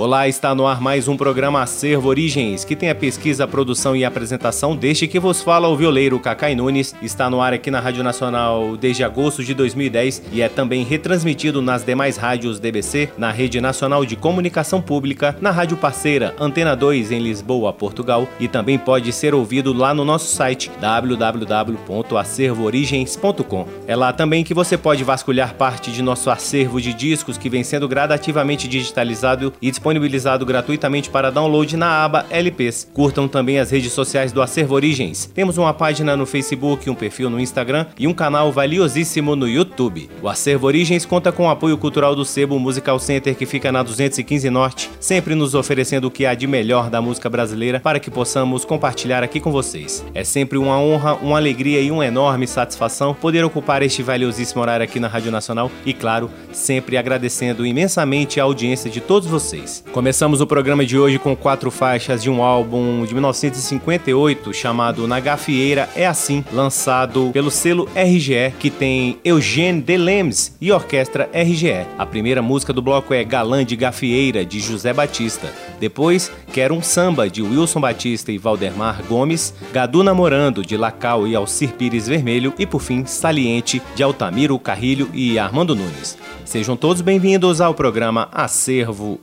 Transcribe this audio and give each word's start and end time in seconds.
Olá, 0.00 0.26
está 0.26 0.52
no 0.54 0.66
ar 0.66 0.80
mais 0.80 1.08
um 1.08 1.14
programa 1.14 1.60
Acervo 1.60 2.08
Origens, 2.08 2.64
que 2.64 2.74
tem 2.74 2.88
a 2.88 2.94
pesquisa, 2.94 3.46
produção 3.46 3.94
e 3.94 4.02
apresentação 4.02 4.74
deste 4.74 5.06
que 5.06 5.20
vos 5.20 5.42
fala 5.42 5.68
o 5.68 5.76
violeiro 5.76 6.18
Cacai 6.18 6.54
Nunes. 6.54 6.94
Está 7.02 7.28
no 7.28 7.42
ar 7.42 7.52
aqui 7.52 7.70
na 7.70 7.80
Rádio 7.80 8.02
Nacional 8.02 8.78
desde 8.78 9.04
agosto 9.04 9.44
de 9.44 9.52
2010 9.52 10.22
e 10.32 10.40
é 10.40 10.48
também 10.48 10.84
retransmitido 10.84 11.60
nas 11.60 11.84
demais 11.84 12.16
rádios 12.16 12.58
DBC, 12.58 13.10
na 13.18 13.30
Rede 13.30 13.60
Nacional 13.60 14.06
de 14.06 14.16
Comunicação 14.16 14.80
Pública, 14.80 15.36
na 15.38 15.50
rádio 15.50 15.76
parceira 15.76 16.34
Antena 16.40 16.74
2 16.74 17.12
em 17.12 17.18
Lisboa, 17.18 17.70
Portugal 17.70 18.26
e 18.40 18.48
também 18.48 18.78
pode 18.78 19.12
ser 19.12 19.34
ouvido 19.34 19.74
lá 19.74 19.92
no 19.92 20.02
nosso 20.02 20.34
site 20.34 20.70
www.acervoorigens.com. 20.80 23.68
É 23.86 23.94
lá 23.94 24.14
também 24.14 24.44
que 24.44 24.54
você 24.54 24.78
pode 24.78 25.04
vasculhar 25.04 25.56
parte 25.56 25.92
de 25.92 26.02
nosso 26.02 26.30
acervo 26.30 26.80
de 26.80 26.94
discos 26.94 27.36
que 27.36 27.50
vem 27.50 27.62
sendo 27.62 27.86
gradativamente 27.86 28.66
digitalizado 28.66 29.52
e 29.60 29.70
disponibilizado 29.70 29.89
disponibilizado 29.90 30.46
gratuitamente 30.46 31.10
para 31.10 31.30
download 31.30 31.76
na 31.76 32.04
aba 32.04 32.24
LPs. 32.30 32.88
Curtam 32.94 33.26
também 33.26 33.58
as 33.58 33.70
redes 33.70 33.92
sociais 33.92 34.30
do 34.30 34.40
Acervo 34.40 34.74
Origens. 34.74 35.28
Temos 35.34 35.58
uma 35.58 35.74
página 35.74 36.16
no 36.16 36.26
Facebook, 36.26 36.88
um 36.88 36.94
perfil 36.94 37.28
no 37.28 37.40
Instagram 37.40 37.86
e 37.98 38.06
um 38.06 38.14
canal 38.14 38.52
valiosíssimo 38.52 39.34
no 39.34 39.48
YouTube. 39.48 40.08
O 40.22 40.28
Acervo 40.28 40.68
Origens 40.68 41.04
conta 41.04 41.32
com 41.32 41.46
o 41.46 41.50
apoio 41.50 41.76
cultural 41.76 42.14
do 42.14 42.24
Sebo 42.24 42.58
Musical 42.58 43.00
Center 43.00 43.34
que 43.34 43.46
fica 43.46 43.72
na 43.72 43.82
215 43.82 44.48
Norte, 44.48 44.90
sempre 45.00 45.34
nos 45.34 45.56
oferecendo 45.56 46.06
o 46.06 46.10
que 46.10 46.24
há 46.24 46.34
de 46.34 46.46
melhor 46.46 46.88
da 46.88 47.02
música 47.02 47.28
brasileira 47.28 47.80
para 47.80 47.98
que 47.98 48.10
possamos 48.10 48.64
compartilhar 48.64 49.24
aqui 49.24 49.40
com 49.40 49.50
vocês. 49.50 50.04
É 50.14 50.22
sempre 50.22 50.56
uma 50.56 50.78
honra, 50.78 51.14
uma 51.14 51.36
alegria 51.36 51.80
e 51.80 51.90
uma 51.90 52.06
enorme 52.06 52.46
satisfação 52.46 53.12
poder 53.12 53.44
ocupar 53.44 53.82
este 53.82 54.04
valiosíssimo 54.04 54.62
horário 54.62 54.84
aqui 54.84 55.00
na 55.00 55.08
Rádio 55.08 55.32
Nacional 55.32 55.70
e, 55.84 55.92
claro, 55.92 56.30
sempre 56.52 56.96
agradecendo 56.96 57.66
imensamente 57.66 58.38
a 58.38 58.44
audiência 58.44 58.88
de 58.88 59.00
todos 59.00 59.28
vocês. 59.28 59.79
Começamos 59.92 60.40
o 60.40 60.46
programa 60.46 60.86
de 60.86 60.96
hoje 60.96 61.18
com 61.18 61.34
quatro 61.34 61.70
faixas 61.70 62.22
de 62.22 62.30
um 62.30 62.42
álbum 62.42 63.04
de 63.04 63.12
1958 63.12 64.52
chamado 64.52 65.08
Na 65.08 65.18
Gafieira 65.18 65.88
é 65.96 66.06
Assim, 66.06 66.44
lançado 66.52 67.30
pelo 67.32 67.50
selo 67.50 67.88
RGE, 67.94 68.54
que 68.58 68.70
tem 68.70 69.18
Eugênio 69.24 69.82
Delemes 69.82 70.56
e 70.60 70.70
Orquestra 70.70 71.28
RGE. 71.32 71.86
A 71.98 72.06
primeira 72.06 72.40
música 72.40 72.72
do 72.72 72.82
bloco 72.82 73.12
é 73.12 73.24
Galã 73.24 73.64
de 73.64 73.76
Gafieira, 73.76 74.44
de 74.44 74.60
José 74.60 74.92
Batista. 74.92 75.52
Depois, 75.80 76.30
Quero 76.52 76.74
um 76.74 76.82
Samba, 76.82 77.30
de 77.30 77.42
Wilson 77.42 77.80
Batista 77.80 78.32
e 78.32 78.38
Valdemar 78.38 79.02
Gomes. 79.08 79.54
Gadu 79.72 80.02
Namorando, 80.02 80.64
de 80.64 80.76
Lacal 80.76 81.26
e 81.28 81.36
Alcir 81.36 81.72
Pires 81.74 82.08
Vermelho. 82.08 82.52
E 82.58 82.66
por 82.66 82.80
fim, 82.80 83.04
Saliente, 83.04 83.80
de 83.94 84.02
Altamiro 84.02 84.58
Carrilho 84.58 85.08
e 85.14 85.38
Armando 85.38 85.76
Nunes. 85.76 86.18
Sejam 86.44 86.76
todos 86.76 87.00
bem-vindos 87.00 87.60
ao 87.60 87.72
programa 87.72 88.28
Acervo 88.32 89.16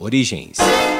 Origens. 0.47 0.96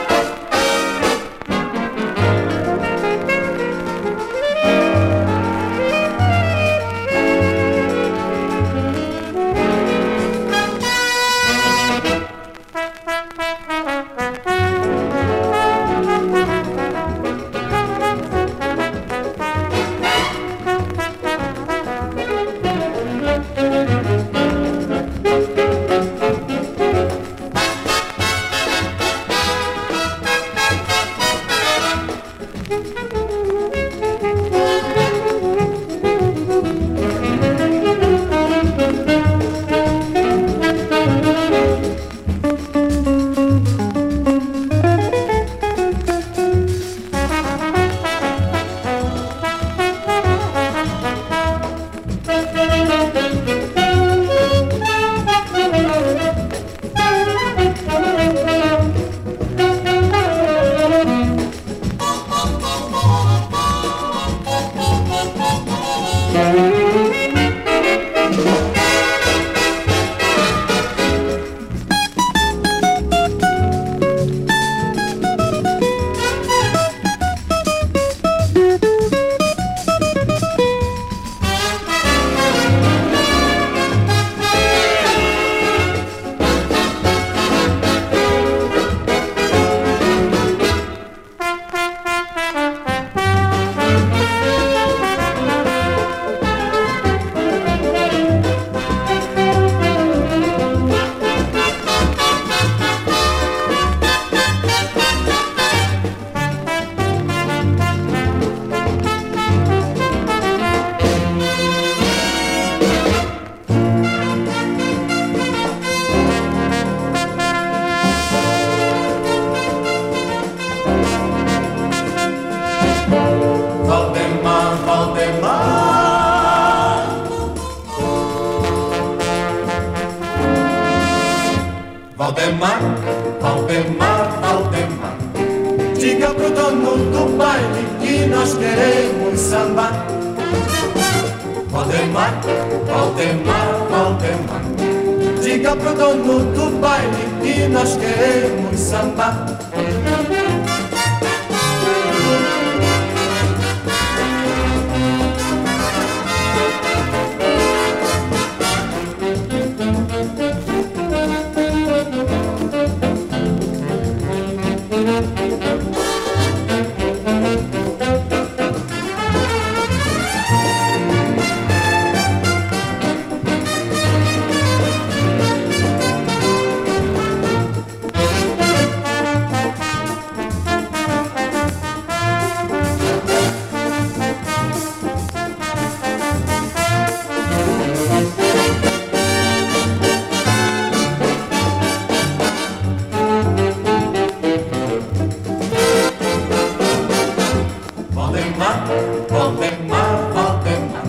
Valdemar, 198.58 198.88
Valdemar, 199.30 200.34
Valdemar. 200.34 201.04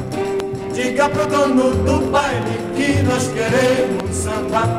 Diga 0.75 1.09
pro 1.09 1.27
dono 1.27 1.71
do 1.83 2.11
baile 2.11 2.59
que 2.77 3.03
nós 3.03 3.29
queremos 3.29 4.15
sambar. 4.15 4.79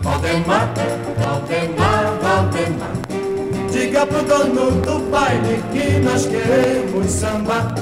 Valdemar, 0.00 0.72
Valdemar, 1.18 2.18
Valdemar. 2.22 2.92
Diga 3.70 4.06
pro 4.06 4.22
dono 4.22 4.70
do 4.80 5.10
baile 5.10 5.62
que 5.70 5.98
nós 6.00 6.26
queremos 6.26 7.10
sambar. 7.10 7.74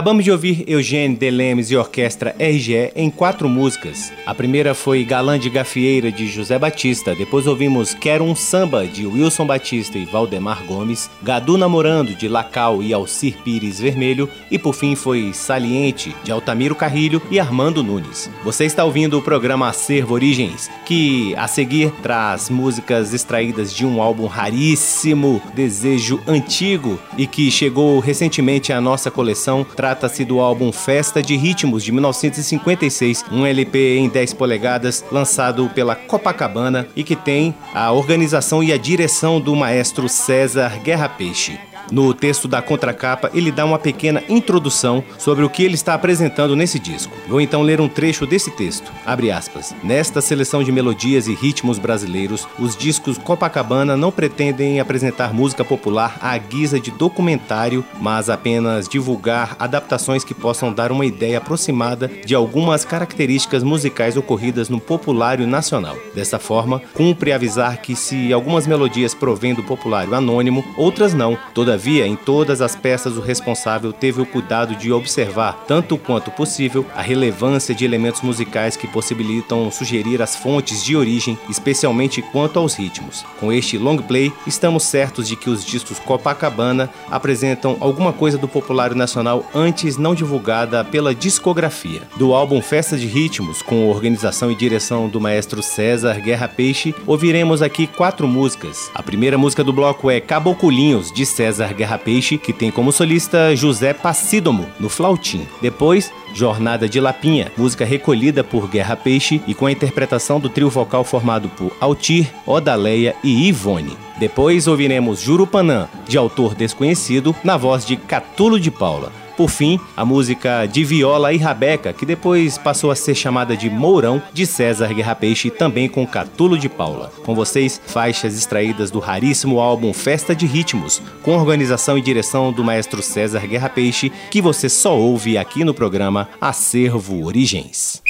Acabamos 0.00 0.24
de 0.24 0.32
ouvir 0.32 0.64
Eugênio 0.66 1.18
Delemes 1.18 1.70
e 1.70 1.76
Orquestra 1.76 2.34
RGE 2.40 2.90
em 2.96 3.10
quatro 3.10 3.46
músicas. 3.50 4.10
A 4.30 4.34
primeira 4.40 4.76
foi 4.76 5.02
Galã 5.02 5.36
de 5.36 5.50
Gafieira 5.50 6.12
de 6.12 6.28
José 6.28 6.56
Batista, 6.56 7.16
depois 7.16 7.48
ouvimos 7.48 7.94
Quero 7.94 8.22
um 8.22 8.36
Samba 8.36 8.86
de 8.86 9.04
Wilson 9.04 9.44
Batista 9.44 9.98
e 9.98 10.04
Valdemar 10.04 10.62
Gomes, 10.66 11.10
Gadu 11.20 11.58
Namorando 11.58 12.14
de 12.14 12.28
Lacal 12.28 12.80
e 12.80 12.94
Alcir 12.94 13.38
Pires 13.42 13.80
Vermelho. 13.80 14.30
E 14.48 14.56
por 14.56 14.72
fim 14.72 14.94
foi 14.94 15.32
Saliente 15.32 16.14
de 16.22 16.30
Altamiro 16.30 16.76
Carrilho 16.76 17.20
e 17.28 17.40
Armando 17.40 17.82
Nunes. 17.82 18.30
Você 18.44 18.66
está 18.66 18.84
ouvindo 18.84 19.18
o 19.18 19.22
programa 19.22 19.68
Acervo 19.68 20.14
Origens, 20.14 20.70
que 20.86 21.34
a 21.34 21.48
seguir 21.48 21.90
traz 22.00 22.48
músicas 22.50 23.12
extraídas 23.12 23.74
de 23.74 23.84
um 23.84 24.00
álbum 24.00 24.26
raríssimo, 24.26 25.42
Desejo 25.54 26.20
Antigo, 26.24 27.00
e 27.18 27.26
que 27.26 27.50
chegou 27.50 27.98
recentemente 27.98 28.72
à 28.72 28.80
nossa 28.80 29.10
coleção. 29.10 29.66
Trata-se 29.74 30.24
do 30.24 30.38
álbum 30.38 30.70
Festa 30.70 31.20
de 31.20 31.34
Ritmos 31.34 31.82
de 31.82 31.90
1956, 31.90 33.24
um 33.32 33.44
LP 33.44 33.96
em 33.98 34.08
10 34.20 34.34
polegadas 34.34 35.02
lançado 35.10 35.70
pela 35.70 35.94
Copacabana 35.94 36.86
e 36.94 37.02
que 37.02 37.16
tem 37.16 37.54
a 37.72 37.90
organização 37.90 38.62
e 38.62 38.70
a 38.70 38.76
direção 38.76 39.40
do 39.40 39.56
maestro 39.56 40.10
César 40.10 40.78
Guerra 40.82 41.08
Peixe. 41.08 41.58
No 41.90 42.14
texto 42.14 42.46
da 42.46 42.62
contracapa, 42.62 43.30
ele 43.34 43.50
dá 43.50 43.64
uma 43.64 43.78
pequena 43.78 44.22
introdução 44.28 45.02
sobre 45.18 45.44
o 45.44 45.50
que 45.50 45.64
ele 45.64 45.74
está 45.74 45.94
apresentando 45.94 46.54
nesse 46.54 46.78
disco. 46.78 47.12
Vou 47.28 47.40
então 47.40 47.62
ler 47.62 47.80
um 47.80 47.88
trecho 47.88 48.26
desse 48.26 48.50
texto. 48.52 48.92
Abre 49.04 49.30
aspas. 49.30 49.74
Nesta 49.82 50.20
seleção 50.20 50.62
de 50.62 50.70
melodias 50.70 51.26
e 51.26 51.34
ritmos 51.34 51.78
brasileiros, 51.78 52.46
os 52.58 52.76
discos 52.76 53.18
Copacabana 53.18 53.96
não 53.96 54.12
pretendem 54.12 54.78
apresentar 54.78 55.34
música 55.34 55.64
popular 55.64 56.16
à 56.20 56.36
guisa 56.38 56.78
de 56.78 56.92
documentário, 56.92 57.84
mas 58.00 58.30
apenas 58.30 58.88
divulgar 58.88 59.56
adaptações 59.58 60.22
que 60.22 60.34
possam 60.34 60.72
dar 60.72 60.92
uma 60.92 61.04
ideia 61.04 61.38
aproximada 61.38 62.08
de 62.24 62.34
algumas 62.34 62.84
características 62.84 63.62
musicais 63.62 64.16
ocorridas 64.16 64.68
no 64.68 64.78
populário 64.78 65.46
nacional. 65.46 65.96
Dessa 66.14 66.38
forma, 66.38 66.80
cumpre 66.94 67.32
avisar 67.32 67.78
que 67.78 67.96
se 67.96 68.32
algumas 68.32 68.66
melodias 68.66 69.12
provêm 69.12 69.54
do 69.54 69.62
populário 69.62 70.14
anônimo, 70.14 70.64
outras 70.76 71.12
não. 71.12 71.36
Todavia, 71.52 71.79
Todavia, 71.80 72.06
em 72.06 72.14
todas 72.14 72.60
as 72.60 72.76
peças, 72.76 73.16
o 73.16 73.22
responsável 73.22 73.90
teve 73.90 74.20
o 74.20 74.26
cuidado 74.26 74.76
de 74.76 74.92
observar, 74.92 75.64
tanto 75.66 75.96
quanto 75.96 76.30
possível, 76.30 76.84
a 76.94 77.00
relevância 77.00 77.74
de 77.74 77.86
elementos 77.86 78.20
musicais 78.20 78.76
que 78.76 78.86
possibilitam 78.86 79.70
sugerir 79.70 80.20
as 80.20 80.36
fontes 80.36 80.84
de 80.84 80.94
origem, 80.94 81.38
especialmente 81.48 82.20
quanto 82.20 82.58
aos 82.58 82.74
ritmos. 82.74 83.24
Com 83.38 83.50
este 83.50 83.78
long 83.78 83.96
play, 83.96 84.30
estamos 84.46 84.82
certos 84.82 85.26
de 85.26 85.36
que 85.36 85.48
os 85.48 85.64
discos 85.64 85.98
Copacabana 85.98 86.90
apresentam 87.10 87.78
alguma 87.80 88.12
coisa 88.12 88.36
do 88.36 88.46
popular 88.46 88.94
nacional 88.94 89.48
antes 89.54 89.96
não 89.96 90.14
divulgada 90.14 90.84
pela 90.84 91.14
discografia. 91.14 92.02
Do 92.18 92.34
álbum 92.34 92.60
Festa 92.60 92.98
de 92.98 93.06
Ritmos, 93.06 93.62
com 93.62 93.88
organização 93.88 94.50
e 94.50 94.54
direção 94.54 95.08
do 95.08 95.18
maestro 95.18 95.62
César 95.62 96.20
Guerra 96.20 96.46
Peixe, 96.46 96.94
ouviremos 97.06 97.62
aqui 97.62 97.86
quatro 97.86 98.28
músicas. 98.28 98.90
A 98.94 99.02
primeira 99.02 99.38
música 99.38 99.64
do 99.64 99.72
bloco 99.72 100.10
é 100.10 100.20
Caboculinhos, 100.20 101.10
de 101.10 101.24
César 101.24 101.69
Guerra 101.72 101.98
Peixe, 101.98 102.38
que 102.38 102.52
tem 102.52 102.70
como 102.70 102.92
solista 102.92 103.54
José 103.54 103.92
Passídomo 103.92 104.66
no 104.78 104.88
flautim. 104.88 105.46
Depois, 105.60 106.12
Jornada 106.34 106.88
de 106.88 107.00
Lapinha, 107.00 107.50
música 107.56 107.84
recolhida 107.84 108.44
por 108.44 108.68
Guerra 108.68 108.96
Peixe 108.96 109.42
e 109.46 109.54
com 109.54 109.66
a 109.66 109.72
interpretação 109.72 110.38
do 110.38 110.48
trio 110.48 110.70
vocal 110.70 111.04
formado 111.04 111.48
por 111.50 111.76
Altir, 111.80 112.30
Odaleia 112.46 113.14
e 113.22 113.48
Ivone. 113.48 113.96
Depois 114.18 114.66
ouviremos 114.66 115.20
Jurupanã, 115.20 115.88
de 116.06 116.18
autor 116.18 116.54
desconhecido, 116.54 117.34
na 117.42 117.56
voz 117.56 117.86
de 117.86 117.96
Catulo 117.96 118.60
de 118.60 118.70
Paula. 118.70 119.19
Por 119.40 119.48
fim, 119.48 119.80
a 119.96 120.04
música 120.04 120.66
de 120.66 120.84
viola 120.84 121.32
e 121.32 121.38
rabeca, 121.38 121.94
que 121.94 122.04
depois 122.04 122.58
passou 122.58 122.90
a 122.90 122.94
ser 122.94 123.14
chamada 123.14 123.56
de 123.56 123.70
Mourão, 123.70 124.22
de 124.34 124.44
César 124.44 124.92
Guerra 124.92 125.14
Peixe, 125.14 125.48
também 125.48 125.88
com 125.88 126.06
Catulo 126.06 126.58
de 126.58 126.68
Paula. 126.68 127.10
Com 127.24 127.34
vocês, 127.34 127.80
faixas 127.86 128.36
extraídas 128.36 128.90
do 128.90 128.98
raríssimo 128.98 129.58
álbum 129.58 129.94
Festa 129.94 130.34
de 130.34 130.44
Ritmos, 130.44 131.00
com 131.22 131.34
organização 131.38 131.96
e 131.96 132.02
direção 132.02 132.52
do 132.52 132.62
maestro 132.62 133.02
César 133.02 133.46
Guerra 133.46 133.70
Peixe, 133.70 134.12
que 134.30 134.42
você 134.42 134.68
só 134.68 134.94
ouve 134.94 135.38
aqui 135.38 135.64
no 135.64 135.72
programa 135.72 136.28
Acervo 136.38 137.24
Origens. 137.24 138.02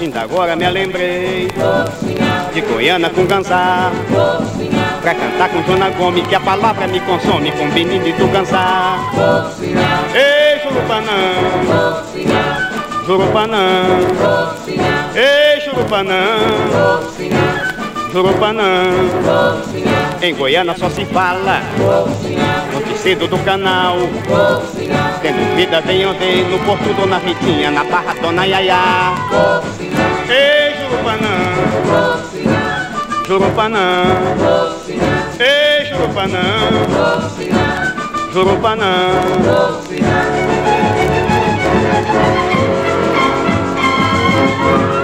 Ainda 0.00 0.20
agora 0.22 0.56
me 0.56 0.68
lembrei 0.70 1.48
De 2.52 2.60
Goiânia 2.60 3.10
com 3.10 3.26
Gansá 3.26 3.90
Pra 5.02 5.14
cantar 5.14 5.48
com 5.50 5.62
Joana 5.64 5.90
Gomes 5.90 6.26
Que 6.26 6.34
a 6.34 6.40
palavra 6.40 6.86
me 6.86 7.00
consome 7.00 7.52
com 7.52 7.68
Benini 7.70 8.12
do 8.12 8.26
Gansá 8.28 8.98
Ei, 10.14 10.60
Jurupanã. 10.62 12.02
Jurupanã. 13.06 13.84
Ei, 15.14 15.60
Jurupanã. 15.60 16.24
Jurupanã. 18.12 18.84
Em 20.20 20.34
Goiânia 20.34 20.74
só 20.78 20.88
se 20.88 21.04
fala 21.06 21.60
cedo 23.02 23.26
do 23.26 23.38
canal. 23.38 23.98
Tendo 25.20 25.56
vida 25.56 25.80
bem 25.80 26.04
andei 26.04 26.44
no 26.44 26.58
Porto 26.60 26.92
Dona 26.94 27.18
Ritinha 27.18 27.70
Na 27.70 27.84
Barra 27.84 28.14
Dona 28.20 28.44
Yaya 28.44 29.12
Ei, 30.28 30.74
Jurupanã 30.82 31.34
Jurupanã 33.26 34.04
Ei, 35.38 35.86
Jurupanã 35.86 36.42
Jurupanã 38.32 38.92
Ei, 44.68 45.01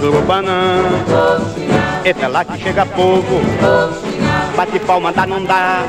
Jurupanã 0.00 0.82
Eita 2.04 2.28
lá 2.28 2.44
que 2.44 2.58
chega 2.62 2.86
povo 2.86 3.40
Bate 4.56 4.78
palma, 4.80 5.12
dá, 5.12 5.26
não 5.26 5.44
dá. 5.44 5.82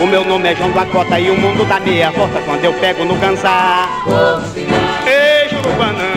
O 0.00 0.06
meu 0.06 0.24
nome 0.24 0.48
é 0.50 0.54
João 0.54 0.70
da 0.72 0.84
Cota 0.86 1.18
E 1.18 1.30
o 1.30 1.36
mundo 1.38 1.66
dá 1.66 1.80
meia 1.80 2.10
volta 2.10 2.40
Quando 2.44 2.64
eu 2.64 2.72
pego 2.74 3.04
no 3.04 3.16
cansar 3.18 3.88
Ei, 5.06 5.48
Jurupanã 5.48 6.12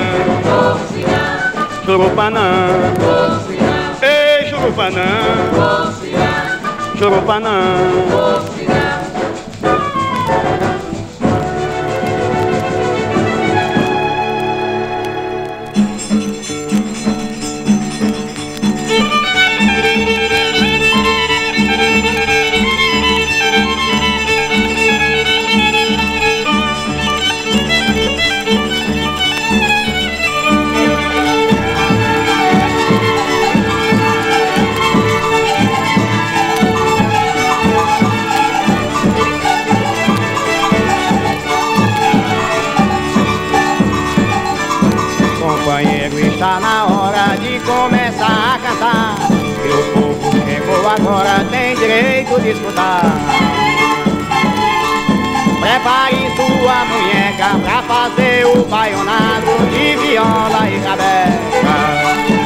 Jurupanã 1.86 2.68
Ei, 4.02 4.50
Jurupanã 4.50 5.06
Jurupanã 6.96 7.52
direito 52.22 52.40
de 52.42 52.50
escutar. 52.52 53.02
Prepare 55.60 56.32
sua 56.36 56.86
munheca 56.86 57.60
pra 57.64 57.82
fazer 57.84 58.46
o 58.46 58.64
baionado 58.66 59.52
de 59.72 59.96
viola 59.98 60.70
e 60.70 60.80
rabeca. 60.80 62.41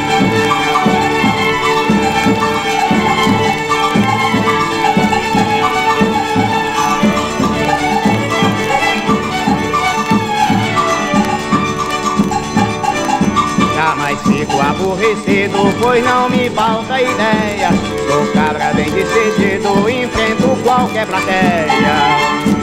Fico 14.25 14.59
aborrecido, 14.59 15.57
pois 15.79 16.03
não 16.03 16.29
me 16.29 16.49
falta 16.49 17.01
ideia. 17.01 17.69
Sou 18.07 18.25
cabra 18.33 18.73
bem 18.73 18.89
decidido, 18.91 19.89
enfrento 19.89 20.57
qualquer 20.63 21.05
plateia. 21.05 22.55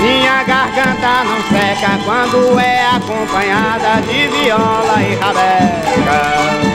Minha 0.00 0.42
garganta 0.44 1.24
não 1.24 1.40
seca 1.48 1.98
quando 2.04 2.58
é 2.58 2.86
acompanhada 2.86 4.00
de 4.02 4.28
viola 4.28 5.02
e 5.02 5.14
rabeca. 5.14 6.71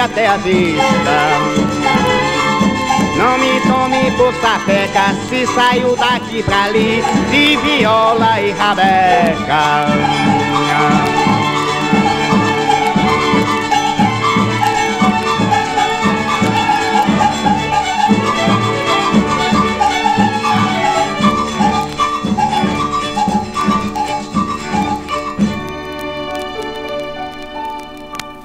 Até 0.00 0.26
a 0.26 0.36
vista. 0.36 0.84
Não 3.16 3.38
me 3.38 3.60
tome 3.60 4.10
por 4.16 4.34
sapeca 4.34 5.14
se 5.28 5.46
saiu 5.46 5.96
daqui 5.96 6.42
pra 6.42 6.64
ali 6.64 7.02
de 7.30 7.56
viola 7.56 8.40
e 8.40 8.50
rabeca. 8.52 9.86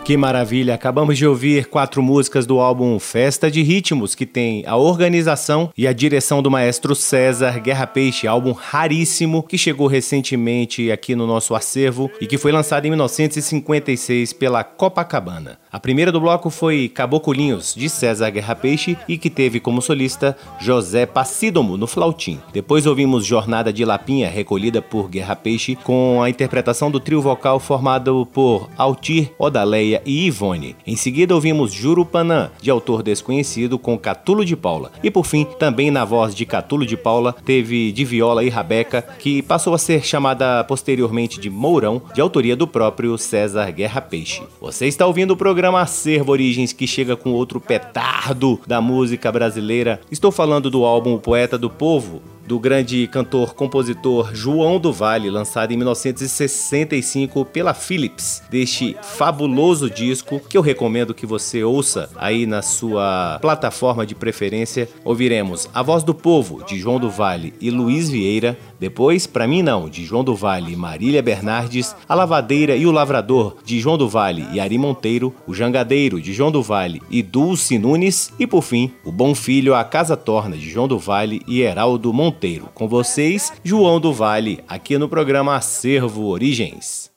Que 0.10 0.18
maravilha! 0.18 0.74
Acabamos 0.74 1.20
de 1.20 1.28
ouvir 1.28 1.68
quatro 1.68 2.02
músicas 2.02 2.48
do 2.48 2.60
álbum 2.60 2.98
Festa 2.98 3.52
de 3.52 3.62
Ritmos, 3.62 4.16
que 4.16 4.26
tem 4.26 4.66
a 4.66 4.76
organização 4.76 5.72
e 5.78 5.86
a 5.86 5.94
direção 5.94 6.42
do 6.42 6.50
maestro 6.50 6.96
César 6.96 7.60
Guerra 7.60 7.86
Peixe, 7.86 8.26
álbum 8.26 8.52
raríssimo 8.52 9.44
que 9.44 9.56
chegou 9.56 9.86
recentemente 9.86 10.92
aqui 10.92 11.14
no 11.14 11.28
nosso 11.28 11.54
acervo 11.54 12.10
e 12.20 12.26
que 12.26 12.40
foi 12.40 12.52
lançado 12.52 12.88
em 12.88 12.90
1956 12.90 14.34
pela 14.34 14.64
Copacabana. 14.64 15.60
A 15.72 15.80
primeira 15.80 16.12
do 16.12 16.20
bloco 16.20 16.50
foi 16.50 16.90
Caboculinhos, 16.90 17.76
de 17.76 17.88
César 17.88 18.32
Guerra 18.32 18.56
Peixe, 18.56 18.98
e 19.08 19.16
que 19.16 19.30
teve 19.30 19.60
como 19.60 19.84
solista 19.84 20.36
José 20.60 21.06
Passídomo 21.06 21.78
no 21.78 21.86
flautim. 21.86 22.40
Depois 22.52 22.88
ouvimos 22.88 23.24
Jornada 23.24 23.72
de 23.72 23.86
Lapinha, 23.86 24.28
recolhida 24.28 24.82
por 24.82 25.08
Guerra 25.08 25.36
Peixe, 25.36 25.76
com 25.76 26.24
a 26.24 26.30
interpretação 26.32 26.90
do 26.90 27.00
trio 27.00 27.22
vocal 27.22 27.60
formado 27.60 28.28
por 28.34 28.68
Altir, 28.76 29.32
Odaleia 29.38 29.99
e 30.06 30.28
Ivone. 30.28 30.76
Em 30.86 30.96
seguida 30.96 31.36
ouvimos 31.36 31.72
Jurupanã, 31.72 32.52
de 32.62 32.70
autor 32.70 33.04
desconhecido, 33.04 33.78
com 33.80 33.98
Catulo 33.98 34.44
de 34.46 34.56
Paula. 34.56 34.92
E 35.04 35.10
por 35.10 35.26
fim, 35.26 35.46
também 35.58 35.92
na 35.92 36.06
voz 36.06 36.34
de 36.34 36.46
Catulo 36.46 36.86
de 36.86 36.98
Paula, 36.98 37.36
teve 37.46 37.92
de 37.92 38.06
viola 38.06 38.44
e 38.44 38.50
rabeca, 38.50 39.02
que 39.02 39.42
passou 39.42 39.74
a 39.74 39.78
ser 39.78 40.04
chamada 40.04 40.64
posteriormente 40.64 41.40
de 41.40 41.50
Mourão, 41.50 42.02
de 42.14 42.22
autoria 42.22 42.56
do 42.56 42.68
próprio 42.68 43.18
César 43.18 43.72
Guerra 43.72 44.02
Peixe. 44.02 44.44
Você 44.62 44.88
está 44.88 45.06
ouvindo 45.06 45.32
o 45.32 45.38
programa 45.38 45.82
Acervo 45.82 46.32
Origens, 46.32 46.74
que 46.74 46.88
chega 46.88 47.16
com 47.16 47.32
outro 47.32 47.60
petardo 47.60 48.60
da 48.66 48.82
música 48.82 49.32
brasileira. 49.32 50.00
Estou 50.12 50.32
falando 50.32 50.70
do 50.70 50.86
álbum 50.86 51.14
O 51.16 51.20
Poeta 51.20 51.58
do 51.58 51.70
Povo, 51.70 52.22
do 52.50 52.60
grande 52.60 53.06
cantor-compositor 53.06 54.34
João 54.34 54.80
do 54.80 54.92
Vale, 54.92 55.30
lançado 55.30 55.72
em 55.72 55.78
1965 55.78 57.46
pela 57.46 57.76
Philips, 57.76 58.42
deste 58.50 58.98
fabuloso 59.04 59.88
disco 59.88 60.42
que 60.50 60.58
eu 60.58 60.62
recomendo 60.64 61.14
que 61.14 61.28
você 61.28 61.64
ouça 61.64 62.10
aí 62.16 62.48
na 62.48 62.64
sua 62.64 63.38
plataforma 63.40 64.04
de 64.04 64.16
preferência. 64.16 64.90
Ouviremos 65.06 65.70
A 65.76 65.84
Voz 65.84 66.02
do 66.02 66.16
Povo, 66.16 66.64
de 66.66 66.80
João 66.80 67.00
do 67.00 67.08
Vale 67.08 67.54
e 67.62 67.70
Luiz 67.70 68.10
Vieira, 68.10 68.58
depois 68.80 69.28
Pra 69.28 69.46
Mim 69.46 69.62
Não, 69.62 69.88
de 69.88 70.04
João 70.04 70.24
do 70.24 70.34
Vale 70.34 70.74
e 70.74 70.76
Marília 70.76 71.22
Bernardes, 71.22 71.96
A 72.08 72.16
Lavadeira 72.16 72.76
e 72.76 72.88
o 72.88 72.92
Lavrador, 72.92 73.58
de 73.64 73.80
João 73.80 73.96
do 73.96 74.10
Vale 74.10 74.48
e 74.52 74.60
Ari 74.60 74.80
Monteiro, 74.80 75.36
O 75.46 75.54
Jangadeiro, 75.54 76.20
de 76.20 76.34
João 76.34 76.52
do 76.52 76.64
Vale 76.64 77.00
e 77.12 77.22
Dulce 77.22 77.78
Nunes, 77.78 78.34
e 78.40 78.48
por 78.48 78.64
fim, 78.64 78.92
O 79.06 79.12
Bom 79.12 79.36
Filho, 79.36 79.76
A 79.76 79.84
Casa 79.84 80.18
Torna, 80.18 80.58
de 80.58 80.68
João 80.68 80.88
do 80.88 80.98
Vale 80.98 81.44
e 81.48 81.62
Heraldo 81.62 82.12
Monteiro. 82.12 82.39
Com 82.74 82.88
vocês, 82.88 83.52
João 83.64 84.00
do 84.00 84.14
Vale, 84.14 84.64
aqui 84.68 84.98
no 84.98 85.10
programa 85.10 85.56
Acervo 85.56 86.28
Origens. 86.28 87.09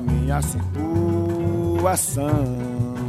Minha 0.00 0.40
situação. 0.40 0.72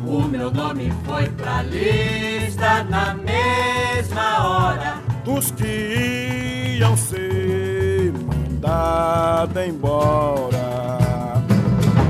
O 0.06 0.22
meu 0.28 0.52
nome 0.52 0.92
foi 1.06 1.30
pra 1.30 1.62
lista 1.64 2.84
na 2.90 3.14
mesma 3.14 4.48
hora 4.48 5.02
dos 5.24 5.52
que 5.52 6.76
iam 6.78 6.98
ser 6.98 8.12
mandados 8.12 9.66
embora. 9.66 11.42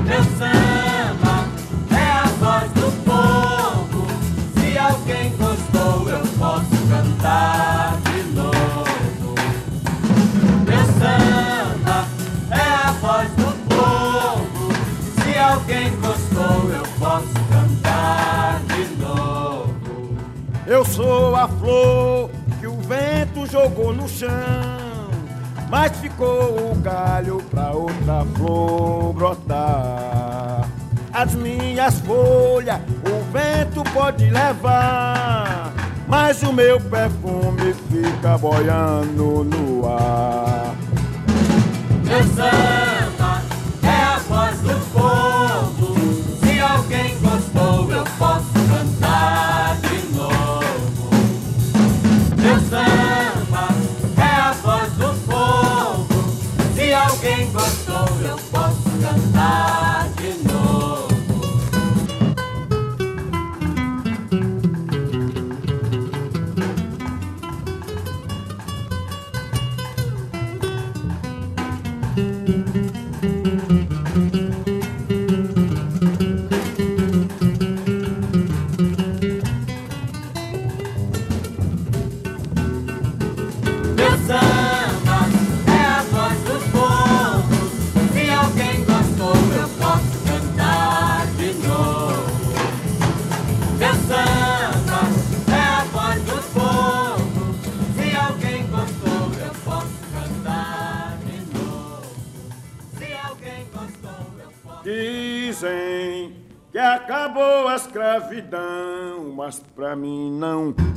Meu 0.04 0.24
sangue 0.38 0.74
cantar 6.94 7.92
de 7.92 7.98
novo. 7.98 8.03
Alguém 15.54 15.90
gostou, 16.00 16.70
eu 16.70 16.82
posso 16.98 17.34
cantar 17.48 18.60
de 18.66 19.02
novo. 19.02 20.16
Eu 20.66 20.84
sou 20.84 21.36
a 21.36 21.48
flor 21.48 22.30
que 22.60 22.66
o 22.66 22.76
vento 22.80 23.46
jogou 23.46 23.92
no 23.92 24.08
chão. 24.08 24.30
Mas 25.70 25.96
ficou 25.98 26.72
o 26.72 26.74
galho 26.76 27.42
pra 27.50 27.70
outra 27.70 28.24
flor 28.34 29.12
brotar. 29.12 30.68
As 31.12 31.34
minhas 31.34 32.00
folhas 32.00 32.80
o 33.06 33.32
vento 33.32 33.82
pode 33.92 34.28
levar 34.30 35.72
mas 36.06 36.42
o 36.42 36.52
meu 36.52 36.78
perfume 36.78 37.74
fica 37.90 38.36
boiando 38.36 39.44
no 39.44 39.88
ar. 39.88 40.74
Meu 42.04 42.22
samba 42.24 42.93
alguém 47.56 47.86
gostou, 47.86 47.90
eu 47.92 48.53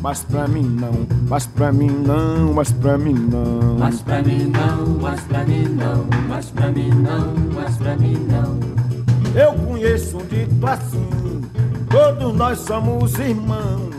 mas 0.08 0.24
pra 0.24 0.48
mim 0.48 0.64
não, 0.64 1.06
mas 1.28 1.46
pra 1.48 1.70
mim 1.70 1.90
não, 1.90 2.54
mas 2.54 2.72
pra 2.72 2.98
mim 2.98 3.14
não. 3.14 3.76
Mas 3.78 4.02
pra 4.02 4.24
mim 4.24 4.50
não, 4.54 5.00
mas 5.02 5.20
pra 5.20 5.44
mim 5.44 5.66
não, 5.68 6.06
mas 6.30 6.46
pra 6.50 6.72
mim 6.72 6.90
não, 6.92 7.34
mas 7.54 7.76
pra 7.76 7.98
mim 7.98 8.16
não. 8.32 8.58
Eu 9.36 9.52
conheço 9.52 10.18
um 10.18 10.26
dito 10.26 10.66
assim, 10.66 11.42
todos 11.90 12.34
nós 12.34 12.60
somos 12.60 13.20
irmãos, 13.20 13.90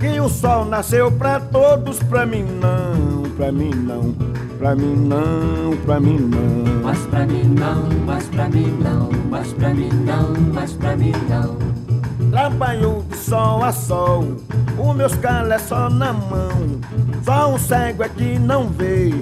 que 0.00 0.18
o 0.18 0.30
sol 0.30 0.64
nasceu 0.64 1.12
pra 1.12 1.38
todos, 1.38 2.02
pra 2.04 2.24
mim 2.24 2.46
não, 2.62 3.28
pra 3.32 3.52
mim 3.52 3.70
não. 3.74 4.14
pra 4.58 4.74
mim 4.74 4.96
não, 4.96 5.76
pra 5.84 6.00
mim 6.00 6.16
não. 6.16 6.82
Mas 6.82 6.98
pra 7.08 7.26
mim 7.26 7.44
não, 7.44 8.06
mas 8.06 8.24
pra 8.28 8.48
mim 8.48 8.74
não, 8.82 9.10
mas 9.28 9.52
pra 9.52 9.74
mim 9.74 9.90
não, 10.06 10.32
mas 10.54 10.72
pra 10.72 10.96
mim 10.96 11.12
não. 11.28 11.87
Trabalho 12.30 13.04
de 13.10 13.16
sol 13.16 13.64
a 13.64 13.72
sol, 13.72 14.36
o 14.78 14.92
meus 14.92 15.14
calos 15.14 15.52
é 15.52 15.58
só 15.58 15.88
na 15.88 16.12
mão. 16.12 16.78
Só 17.24 17.54
um 17.54 17.58
cego 17.58 18.02
é 18.02 18.08
que 18.08 18.38
não 18.38 18.68
vê. 18.68 19.12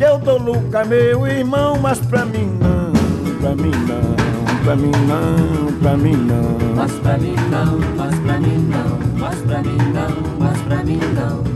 Eu 0.00 0.18
dou 0.18 0.38
luca, 0.38 0.84
meu 0.84 1.26
irmão, 1.26 1.78
mas 1.80 2.00
pra 2.00 2.24
mim 2.24 2.50
não, 2.60 2.92
pra 3.40 3.54
mim 3.54 3.70
não, 3.70 4.64
pra 4.64 4.76
mim 4.76 4.90
não, 5.06 5.72
pra 5.80 5.96
mim 5.96 6.16
não. 6.16 6.74
Mas 6.74 6.92
pra 6.92 7.18
mim 7.18 7.36
não, 7.50 7.78
mas 7.96 8.18
pra 8.20 8.40
mim 8.40 8.68
não, 8.68 8.98
mas 9.18 9.40
pra 9.42 9.62
mim 9.62 9.76
não, 9.92 10.38
mas 10.38 10.60
pra 10.62 10.84
mim 10.84 11.00
não. 11.14 11.53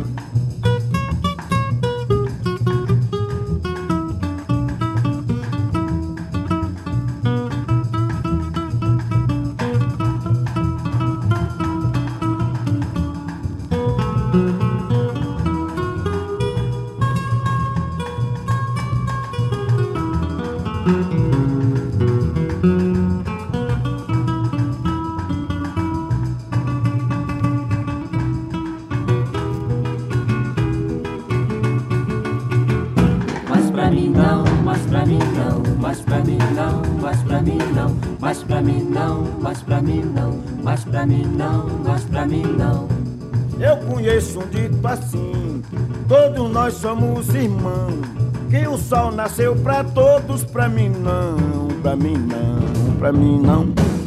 Eu 43.61 43.77
conheço 43.79 44.39
um 44.41 44.49
dito 44.49 44.87
assim: 44.87 45.63
todos 46.09 46.51
nós 46.51 46.75
somos 46.75 47.35
irmãos. 47.35 48.18
Que 48.51 48.67
o 48.67 48.79
sol 48.79 49.13
nasceu 49.13 49.55
pra 49.57 49.85
todos, 49.85 50.43
pra 50.43 50.69
mim 50.71 50.89
não, 50.89 51.69
pra 51.83 51.95
mim 51.95 52.17
não, 52.17 52.95
pra 52.99 53.13
mim 53.13 53.39
não, 53.41 53.67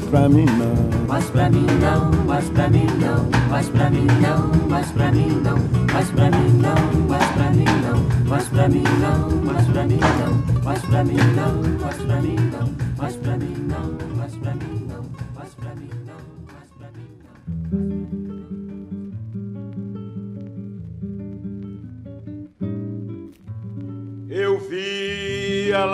pra 0.10 0.28
mim 0.28 0.46
não. 0.46 0.92
Mas 1.08 1.26
pra 1.26 1.50
mim 1.50 1.66
não, 1.80 2.10
mas 2.26 2.50
pra 2.50 2.68
mim 2.68 2.88
não, 3.00 3.28
mas 3.50 3.70
pra 3.70 3.90
mim 3.90 4.08
não, 4.20 4.52
mas 4.68 4.92
pra 4.92 5.12
mim 5.12 5.28
não, 5.44 5.58
mas 5.94 6.10
pra 6.10 6.32
mim 6.32 6.50
não, 6.60 6.76
mas 7.08 7.26
pra 7.28 7.52
mim 7.52 7.66
não, 7.66 8.26
mas 8.28 8.48
pra 8.50 8.68
mim 8.68 8.84
não, 8.84 9.42
mas 9.54 9.68
pra 9.68 9.88
mim 9.88 10.00
não, 10.00 10.62
mas 10.64 10.82
pra 10.86 11.04
mim 11.04 11.18
não, 11.36 11.80
mas 11.84 11.96
pra 11.98 12.22
mim 12.22 12.36
não, 12.36 12.41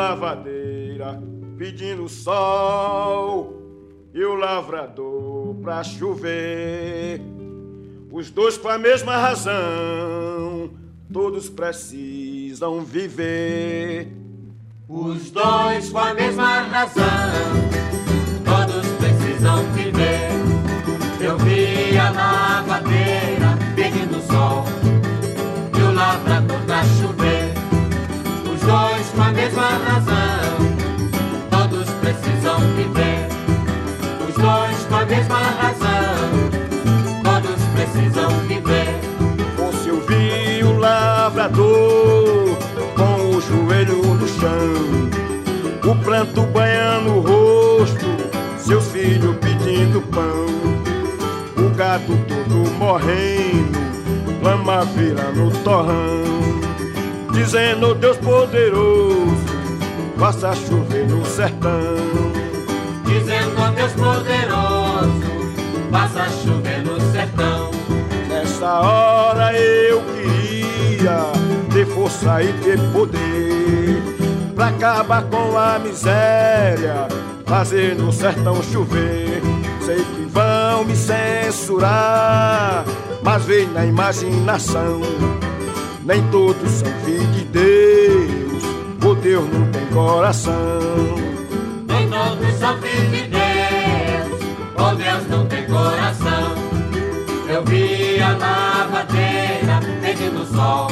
lavadeira 0.07 1.21
pedindo 1.57 2.07
sol 2.07 3.53
e 4.13 4.23
o 4.23 4.35
lavrador 4.35 5.55
pra 5.55 5.83
chover. 5.83 7.21
Os 8.09 8.29
dois 8.31 8.57
com 8.57 8.69
a 8.69 8.77
mesma 8.77 9.17
razão, 9.17 10.69
todos 11.11 11.49
precisam 11.49 12.85
viver. 12.85 14.07
Os 14.87 15.29
dois 15.29 15.89
com 15.89 15.97
a 15.97 16.13
mesma 16.13 16.61
razão, 16.61 17.03
todos 18.45 18.87
precisam 18.93 19.63
viver. 19.73 20.29
Eu 21.19 21.37
vi 21.39 21.97
a 21.97 22.11
lavadeira 22.11 23.57
pedindo 23.75 24.21
sol 24.21 24.63
e 25.77 25.81
o 25.81 25.93
lavrador 25.93 26.61
pra 26.65 26.83
chover 26.83 27.67
dois 28.67 28.96
com 29.17 29.23
a 29.23 29.31
mesma 29.31 29.63
razão. 29.63 30.57
Todos 31.49 31.89
precisam 31.95 32.59
viver. 32.75 33.27
Os 34.29 34.35
dois 34.35 34.85
com 34.87 34.95
a 34.95 35.05
mesma 35.05 35.39
razão. 35.39 36.27
Todos 37.23 37.63
precisam 37.73 38.29
viver. 38.47 38.93
Com 39.57 39.71
Silvio 39.73 40.77
lavrador, 40.77 42.57
com 42.95 43.35
o 43.35 43.41
joelho 43.41 44.03
no 44.03 44.27
chão, 44.27 45.91
o 45.91 45.95
pranto 46.03 46.43
banhando 46.43 47.15
o 47.15 47.19
rosto, 47.21 48.05
seus 48.59 48.87
filhos 48.91 49.35
pedindo 49.37 49.99
pão, 50.11 50.45
o 51.57 51.69
gato 51.75 52.15
todo 52.27 52.71
morrendo, 52.77 53.79
lama 54.43 54.85
vira 54.85 55.31
no 55.31 55.49
torrão 55.63 56.66
dizendo 57.37 57.93
Deus 57.93 58.17
poderoso, 58.17 59.37
faça 60.17 60.55
chover 60.55 61.07
no 61.07 61.23
sertão. 61.23 61.71
Dizendo 63.05 63.75
Deus 63.75 63.91
poderoso, 63.93 65.21
faça 65.91 66.27
chover 66.43 66.83
no 66.83 66.99
sertão. 67.11 67.69
Nessa 68.27 68.79
hora 68.79 69.53
eu 69.55 70.01
queria 70.01 71.31
ter 71.71 71.85
força 71.85 72.41
e 72.41 72.51
ter 72.53 72.79
poder 72.91 74.01
pra 74.55 74.69
acabar 74.69 75.21
com 75.25 75.55
a 75.55 75.77
miséria, 75.77 77.07
fazer 77.45 77.95
no 77.95 78.11
sertão 78.11 78.63
chover. 78.63 79.43
Sei 79.85 80.03
que 80.03 80.25
vão 80.25 80.83
me 80.85 80.95
censurar, 80.95 82.83
mas 83.21 83.45
vem 83.45 83.67
na 83.67 83.85
imaginação 83.85 85.36
nem 86.07 86.23
todos 86.31 86.71
são 86.71 86.89
filhos 87.03 87.35
de 87.35 87.43
Deus, 87.43 88.63
o 89.03 89.13
Deus 89.15 89.45
não 89.51 89.69
tem 89.71 89.85
coração. 89.87 90.55
Nem 91.85 92.09
todos 92.09 92.53
são 92.53 92.77
filhos 92.81 93.11
de 93.11 93.27
Deus, 93.27 94.41
o 94.77 94.95
Deus 94.95 95.27
não 95.29 95.45
tem 95.47 95.65
coração. 95.65 96.55
Eu 97.49 97.63
vi 97.65 98.21
a 98.21 98.37
lavadeira 98.37 99.81
pedindo 100.01 100.45
sol, 100.45 100.87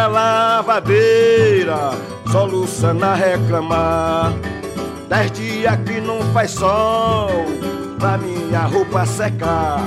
a 0.00 0.06
lavadeira 0.06 1.90
soluçando 2.32 3.04
a 3.04 3.14
reclamar. 3.14 4.32
Dez 5.08 5.30
dias 5.32 5.76
que 5.84 6.00
não 6.00 6.22
faz 6.32 6.52
sol 6.52 7.28
pra 7.98 8.16
minha 8.16 8.60
roupa 8.60 9.04
secar. 9.04 9.80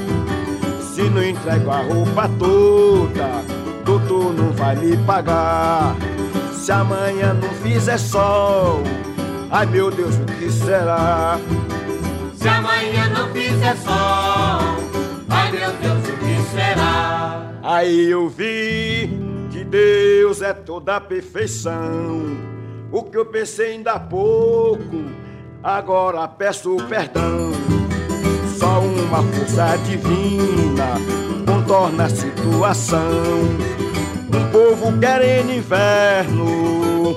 Se 0.82 1.02
não 1.04 1.24
entrego 1.24 1.72
a 1.72 1.78
roupa 1.78 2.30
toda, 2.38 3.44
doutor 3.84 4.34
não 4.34 4.52
vai 4.52 4.76
me 4.76 4.96
pagar. 4.98 5.96
Se 6.52 6.72
amanhã 6.72 7.34
não 7.34 7.50
fizer 7.50 7.98
sol, 7.98 8.84
ai 9.50 9.66
meu 9.66 9.90
Deus, 9.90 10.16
o 10.16 10.26
que 10.26 10.52
será? 10.52 11.40
Se 12.36 12.48
amanhã 12.48 13.10
não 13.10 13.30
fizer 13.32 13.76
sol, 13.78 14.78
ai 15.30 15.52
meu 15.52 15.72
Deus, 15.82 16.08
o 16.08 16.18
que 16.18 16.52
será? 16.52 17.50
Aí 17.64 18.12
eu 18.12 18.30
vi 18.30 19.23
Deus 19.74 20.44
é 20.44 20.54
toda 20.54 20.98
a 20.98 21.02
perfeição. 21.02 22.22
O 22.92 23.02
que 23.02 23.18
eu 23.18 23.26
pensei 23.26 23.72
ainda 23.72 23.94
há 23.94 24.00
pouco, 24.00 25.04
agora 25.64 26.28
peço 26.28 26.78
perdão. 26.88 27.52
Só 28.56 28.82
uma 28.82 29.24
força 29.24 29.76
divina 29.78 30.94
contorna 31.48 32.06
a 32.06 32.10
situação. 32.10 33.42
Um 34.32 34.52
povo 34.52 35.00
querendo 35.00 35.52
inverno, 35.52 37.16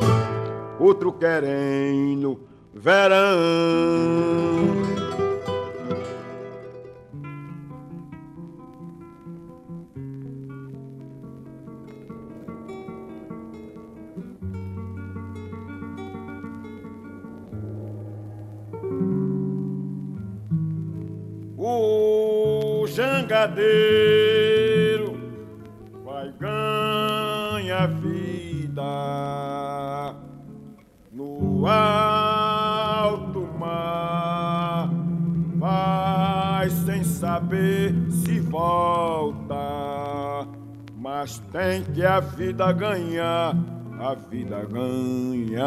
outro 0.80 1.12
querendo 1.12 2.40
verão. 2.72 3.26
O 23.36 23.38
jangadeiro 23.38 25.14
vai 26.02 26.32
ganhar 26.40 27.86
vida 28.00 28.26
vida 28.76 30.14
no 31.12 31.66
alto 31.66 33.40
mar. 33.58 34.88
Vai 35.58 36.70
sem 36.70 37.04
saber 37.04 37.94
se 38.10 38.40
volta, 38.40 39.56
mas 40.96 41.38
tem 41.52 41.82
que 41.82 42.06
a 42.06 42.20
vida 42.20 42.72
ganhar, 42.72 43.54
a 44.00 44.14
vida 44.14 44.64
ganhar. 44.64 45.66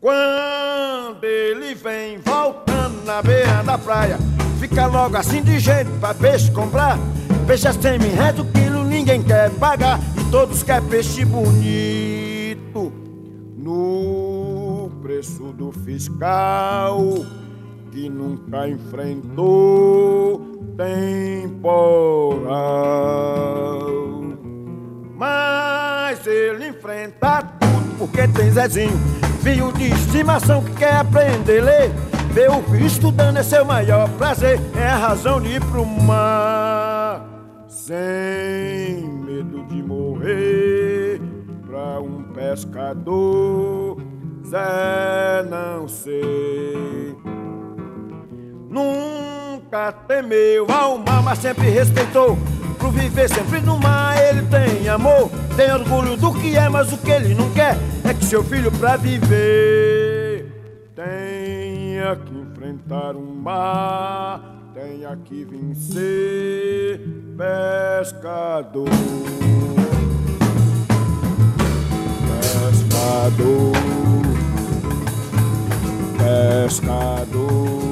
Quando 0.00 1.24
ele 1.24 1.74
vem 1.74 2.18
voltando 2.18 3.04
na 3.04 3.22
beira 3.22 3.62
da 3.64 3.76
praia, 3.76 4.27
fica 4.58 4.86
logo 4.86 5.16
assim 5.16 5.42
de 5.42 5.58
jeito 5.58 5.90
pra 6.00 6.12
peixe 6.12 6.50
comprar. 6.50 6.98
Peixe 7.46 7.68
é 7.68 7.72
semi 7.72 8.08
reto 8.08 8.44
quilo, 8.46 8.84
ninguém 8.84 9.22
quer 9.22 9.50
pagar 9.52 10.00
e 10.18 10.24
todos 10.30 10.62
querem 10.62 10.88
peixe 10.88 11.24
bonito. 11.24 12.92
No 13.56 14.90
preço 15.00 15.52
do 15.52 15.72
fiscal 15.72 17.00
que 17.90 18.08
nunca 18.08 18.68
enfrentou 18.68 20.40
temporal. 20.76 22.48
Mas 25.16 26.26
ele 26.26 26.68
enfrenta 26.68 27.42
tudo 27.58 27.98
porque 27.98 28.28
tem 28.28 28.50
Zezinho, 28.50 28.96
filho 29.42 29.72
de 29.72 29.88
estimação 29.88 30.62
que 30.62 30.72
quer 30.72 30.96
aprender 30.96 31.60
a 31.60 31.64
ler. 31.64 32.17
Ver 32.32 32.50
o 32.50 32.62
filho 32.62 32.86
estudando 32.86 33.38
é 33.38 33.42
seu 33.42 33.64
maior 33.64 34.08
prazer, 34.10 34.60
é 34.76 34.86
a 34.86 34.96
razão 34.96 35.40
de 35.40 35.56
ir 35.56 35.64
pro 35.64 35.84
mar 35.84 37.26
sem 37.68 39.08
medo 39.24 39.64
de 39.68 39.82
morrer. 39.82 41.20
Pra 41.66 42.00
um 42.00 42.24
pescador, 42.32 43.96
Zé 44.46 45.44
não 45.48 45.88
sei. 45.88 47.16
Nunca 48.68 49.92
temeu 49.92 50.66
ao 50.70 50.98
mar, 50.98 51.22
mas 51.22 51.38
sempre 51.38 51.68
respeitou. 51.70 52.38
Pro 52.78 52.90
viver 52.90 53.28
sempre 53.28 53.60
no 53.60 53.78
mar, 53.78 54.16
ele 54.22 54.42
tem 54.42 54.88
amor. 54.88 55.30
Tem 55.56 55.72
orgulho 55.72 56.16
do 56.16 56.32
que 56.34 56.56
é, 56.56 56.68
mas 56.68 56.92
o 56.92 56.98
que 56.98 57.10
ele 57.10 57.34
não 57.34 57.50
quer 57.52 57.76
é 58.04 58.14
que 58.14 58.24
seu 58.24 58.42
filho, 58.44 58.70
pra 58.72 58.96
viver, 58.96 60.46
tenha 62.08 62.16
que 62.16 62.38
enfrentar 62.38 63.14
um 63.16 63.34
mar 63.34 64.40
tenha 64.72 65.14
que 65.24 65.44
vencer 65.44 67.00
pescador. 67.36 68.88
Pescador, 72.70 73.72
pescador, 76.16 77.87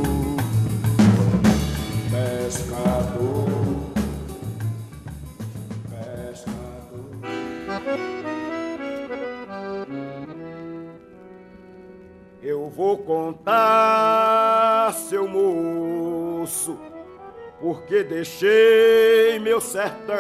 vou 12.77 12.99
contar, 12.99 13.33
seu 14.93 15.27
moço, 15.27 16.79
porque 17.59 18.05
deixei 18.05 19.39
meu 19.39 19.63
sertão. 19.63 20.17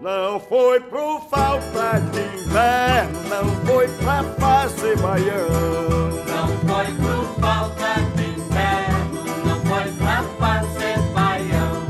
Não 0.00 0.40
foi 0.40 0.80
por 0.80 1.20
falta 1.30 2.00
de 2.12 2.20
inverno, 2.20 3.22
não 3.30 3.48
foi 3.64 3.86
pra 4.02 4.24
fazer 4.24 4.98
baião. 4.98 6.10
Não 6.26 6.48
foi 6.66 6.86
por 6.96 7.24
falta 7.40 7.94
de 8.16 8.24
inverno, 8.24 9.24
não 9.46 9.60
foi 9.60 9.92
pra 9.92 10.24
fazer 10.40 10.98
baião. 11.14 11.84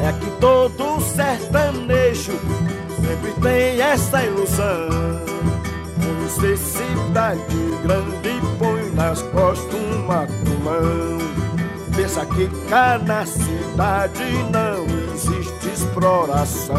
É 0.00 0.12
que 0.12 0.30
todo 0.40 0.94
sertanejo 1.14 2.32
sempre 3.00 3.32
tem 3.40 3.80
essa 3.80 4.24
ilusão. 4.24 5.24
Necessidade 6.22 7.40
grande 7.82 8.40
põe 8.58 8.90
nas 8.90 9.22
costas 9.22 9.74
um 9.74 10.06
matumão. 10.06 11.18
Pensa 11.94 12.26
que 12.26 12.48
cá 12.68 12.98
na 12.98 13.24
cidade 13.24 14.24
não 14.50 14.84
existe 15.14 15.68
exploração. 15.68 16.74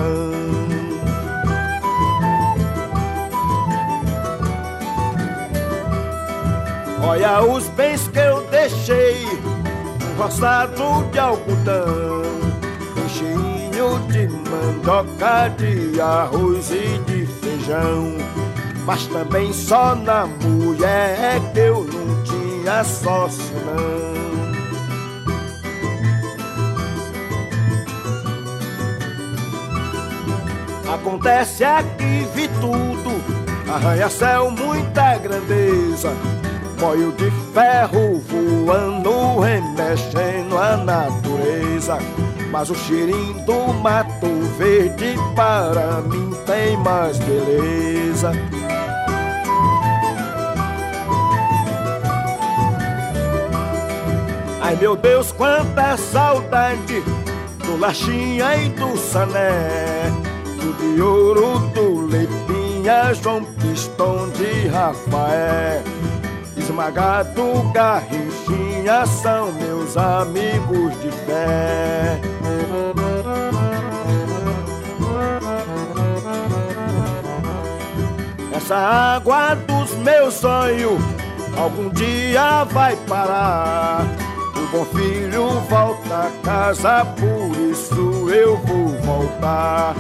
Olha 7.02 7.42
os 7.44 7.68
bens 7.70 8.08
que 8.10 8.20
eu 8.20 8.46
deixei, 8.48 9.26
um 9.26 10.22
roçado 10.22 11.06
de 11.12 11.20
algodão, 11.20 12.24
um 12.98 13.55
cheinho 13.76 14.00
de 14.08 14.28
mandioca, 14.28 15.50
de 15.58 16.00
arroz 16.00 16.72
e 16.72 16.98
de 17.00 17.26
feijão. 17.26 18.16
Mas 18.86 19.06
também 19.08 19.52
só 19.52 19.96
na 19.96 20.26
mulher 20.26 21.20
é 21.20 21.40
que 21.54 21.60
eu 21.60 21.84
não 21.84 22.24
tinha 22.24 22.84
sócio 22.84 23.54
não. 23.66 24.16
Acontece 30.94 31.64
aqui, 31.64 32.28
vi 32.34 32.48
tudo, 32.62 33.22
arranha-céu, 33.72 34.50
muita 34.52 35.18
grandeza. 35.18 36.14
Moio 36.80 37.12
de 37.14 37.32
ferro 37.54 38.20
voando, 38.20 39.40
remexendo 39.40 40.58
a 40.58 40.78
natureza. 40.78 41.98
Mas 42.58 42.70
o 42.70 42.76
cheirinho 42.76 43.34
do 43.42 43.74
mato 43.74 44.28
verde 44.58 45.16
para 45.36 46.02
mim 46.04 46.32
tem 46.46 46.78
mais 46.78 47.20
beleza. 47.20 48.32
Ai 54.62 54.78
meu 54.78 54.96
Deus, 54.96 55.34
quanta 55.34 55.98
saudade 55.98 57.04
do 57.66 57.78
Laxinha 57.78 58.56
e 58.56 58.70
do 58.70 58.96
Sané, 58.96 60.10
do 60.58 60.96
de 60.96 61.02
ouro, 61.02 61.60
do 61.74 62.08
Lepinha, 62.08 63.14
João 63.16 63.44
Pistão 63.44 64.30
de 64.30 64.70
Rafael. 64.70 65.84
Esmagado, 66.56 67.70
Garrinchinha 67.74 69.06
são 69.06 69.52
meus 69.52 69.98
amigos 69.98 70.94
de 71.02 71.12
fé. 71.12 72.35
Essa 78.56 78.76
água 78.76 79.56
dos 79.56 79.92
meus 79.98 80.34
sonhos 80.34 81.00
algum 81.58 81.90
dia 81.90 82.64
vai 82.66 82.96
parar. 83.08 84.06
O 84.56 84.68
bom 84.78 84.86
filho 84.86 85.50
volta 85.70 86.28
a 86.28 86.32
casa, 86.44 87.06
por 87.06 87.56
isso 87.72 88.30
eu 88.30 88.58
vou 88.58 88.88
voltar. 89.02 89.96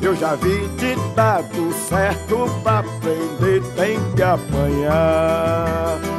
Eu 0.00 0.14
já 0.14 0.34
vi 0.34 0.68
ditado 0.76 1.72
certo 1.88 2.48
pra 2.62 2.78
aprender 2.78 3.62
tem 3.74 3.98
que 4.14 4.22
apanhar. 4.22 6.15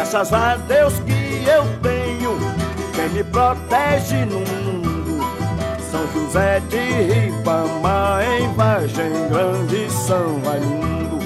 Graças 0.00 0.32
a 0.32 0.56
Deus 0.56 0.94
que 1.00 1.44
eu 1.46 1.62
tenho 1.82 2.38
quem 2.94 3.10
me 3.10 3.22
protege 3.22 4.24
no 4.24 4.38
mundo. 4.38 5.22
São 5.90 6.10
José 6.10 6.58
de 6.70 6.78
Ribamar, 6.78 8.24
em 8.24 8.50
Vargem 8.54 9.28
Grande, 9.28 9.90
São 9.92 10.40
Raimundo. 10.40 11.18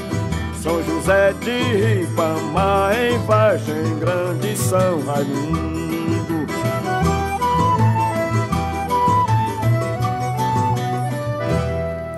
São 0.60 0.82
José 0.82 1.32
de 1.34 2.00
Ribamar, 2.00 2.98
em 2.98 3.16
Vargem 3.24 3.96
Grande, 4.00 4.56
São 4.56 5.04
Raimundo. 5.04 5.73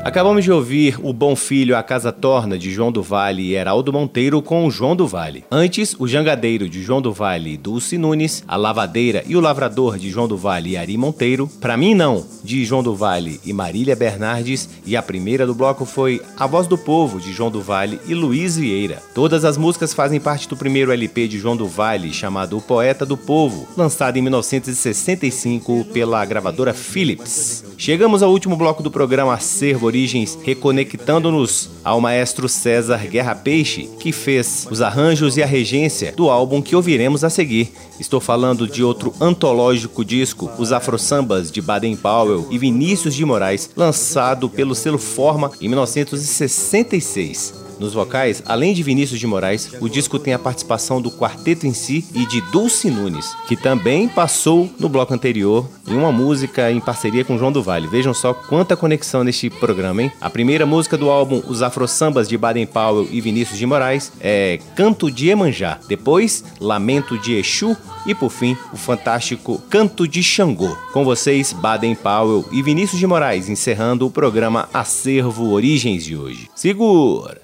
Acabamos 0.06 0.44
de 0.44 0.52
ouvir 0.52 1.00
O 1.02 1.12
Bom 1.12 1.34
Filho, 1.34 1.76
A 1.76 1.82
Casa 1.82 2.12
Torna, 2.12 2.56
de 2.56 2.70
João 2.70 2.92
do 2.92 3.02
Vale 3.02 3.42
e 3.42 3.56
Heraldo 3.56 3.92
Monteiro 3.92 4.40
com 4.40 4.70
João 4.70 4.94
do 4.94 5.04
Vale. 5.04 5.42
Antes, 5.50 5.96
O 5.98 6.06
Jangadeiro, 6.06 6.68
de 6.68 6.80
João 6.80 7.02
do 7.02 7.12
Vale 7.12 7.54
e 7.54 7.56
Dulce 7.56 7.98
Nunes, 7.98 8.44
A 8.46 8.54
Lavadeira 8.54 9.24
e 9.26 9.34
o 9.34 9.40
Lavrador, 9.40 9.98
de 9.98 10.08
João 10.08 10.28
do 10.28 10.36
Vale 10.36 10.70
e 10.70 10.76
Ari 10.76 10.96
Monteiro, 10.96 11.50
Pra 11.60 11.76
Mim 11.76 11.92
Não, 11.92 12.24
de 12.44 12.64
João 12.64 12.84
do 12.84 12.94
Vale 12.94 13.40
e 13.44 13.52
Marília 13.52 13.96
Bernardes, 13.96 14.68
e 14.86 14.96
a 14.96 15.02
primeira 15.02 15.44
do 15.44 15.56
bloco 15.56 15.84
foi 15.84 16.22
A 16.38 16.46
Voz 16.46 16.68
do 16.68 16.78
Povo, 16.78 17.18
de 17.18 17.32
João 17.32 17.50
do 17.50 17.60
Vale 17.60 17.98
e 18.06 18.14
Luiz 18.14 18.56
Vieira. 18.56 19.02
Todas 19.12 19.44
as 19.44 19.56
músicas 19.56 19.92
fazem 19.92 20.20
parte 20.20 20.48
do 20.48 20.56
primeiro 20.56 20.92
LP 20.92 21.26
de 21.26 21.40
João 21.40 21.56
do 21.56 21.66
Vale, 21.66 22.12
chamado 22.12 22.56
O 22.56 22.62
Poeta 22.62 23.04
do 23.04 23.16
Povo, 23.16 23.66
lançado 23.76 24.16
em 24.16 24.22
1965 24.22 25.84
pela 25.92 26.24
gravadora 26.24 26.72
Philips. 26.72 27.64
Chegamos 27.76 28.22
ao 28.22 28.30
último 28.30 28.56
bloco 28.56 28.84
do 28.84 28.90
programa 28.90 29.34
Acervo 29.34 29.95
Origens, 29.96 30.38
reconectando-nos 30.44 31.70
ao 31.82 32.02
maestro 32.02 32.50
César 32.50 33.06
Guerra 33.06 33.34
Peixe, 33.34 33.88
que 33.98 34.12
fez 34.12 34.68
os 34.70 34.82
arranjos 34.82 35.38
e 35.38 35.42
a 35.42 35.46
regência 35.46 36.12
do 36.12 36.28
álbum 36.28 36.60
que 36.60 36.76
ouviremos 36.76 37.24
a 37.24 37.30
seguir. 37.30 37.72
Estou 37.98 38.20
falando 38.20 38.68
de 38.68 38.84
outro 38.84 39.14
antológico 39.18 40.04
disco, 40.04 40.50
Os 40.58 40.70
Afro 40.70 40.98
Sambas 40.98 41.50
de 41.50 41.62
Baden 41.62 41.96
Powell 41.96 42.46
e 42.50 42.58
Vinícius 42.58 43.14
de 43.14 43.24
Moraes, 43.24 43.70
lançado 43.74 44.50
pelo 44.50 44.74
selo 44.74 44.98
Forma 44.98 45.50
em 45.62 45.68
1966. 45.68 47.65
Nos 47.78 47.92
vocais, 47.92 48.42
além 48.46 48.72
de 48.72 48.82
Vinícius 48.82 49.20
de 49.20 49.26
Moraes, 49.26 49.70
o 49.80 49.88
disco 49.88 50.18
tem 50.18 50.32
a 50.32 50.38
participação 50.38 51.00
do 51.00 51.10
quarteto 51.10 51.66
em 51.66 51.74
si 51.74 52.04
e 52.14 52.26
de 52.26 52.40
Dulce 52.52 52.90
Nunes, 52.90 53.36
que 53.46 53.56
também 53.56 54.08
passou 54.08 54.70
no 54.78 54.88
bloco 54.88 55.12
anterior 55.12 55.68
em 55.86 55.94
uma 55.94 56.10
música 56.10 56.70
em 56.70 56.80
parceria 56.80 57.24
com 57.24 57.38
João 57.38 57.52
do 57.52 57.62
Vale. 57.62 57.86
Vejam 57.86 58.14
só 58.14 58.32
quanta 58.32 58.76
conexão 58.76 59.22
neste 59.22 59.50
programa, 59.50 60.02
hein? 60.02 60.12
A 60.20 60.30
primeira 60.30 60.64
música 60.64 60.96
do 60.96 61.10
álbum 61.10 61.42
Os 61.46 61.62
Afro 61.62 61.86
Sambas 61.86 62.28
de 62.28 62.38
Baden 62.38 62.66
Powell 62.66 63.08
e 63.10 63.20
Vinícius 63.20 63.58
de 63.58 63.66
Moraes 63.66 64.12
é 64.20 64.58
Canto 64.74 65.10
de 65.10 65.28
Emanjá. 65.28 65.78
Depois, 65.86 66.44
Lamento 66.60 67.18
de 67.18 67.34
Exu 67.34 67.76
e 68.06 68.14
por 68.14 68.30
fim, 68.30 68.56
o 68.72 68.76
fantástico 68.76 69.60
Canto 69.68 70.06
de 70.06 70.22
Xangô. 70.22 70.76
Com 70.92 71.04
vocês, 71.04 71.52
Baden 71.52 71.94
Powell 71.94 72.44
e 72.52 72.62
Vinícius 72.62 72.98
de 72.98 73.06
Moraes, 73.06 73.48
encerrando 73.48 74.06
o 74.06 74.10
programa 74.10 74.68
Acervo 74.72 75.50
Origens 75.50 76.04
de 76.04 76.16
hoje. 76.16 76.48
Segura! 76.54 77.40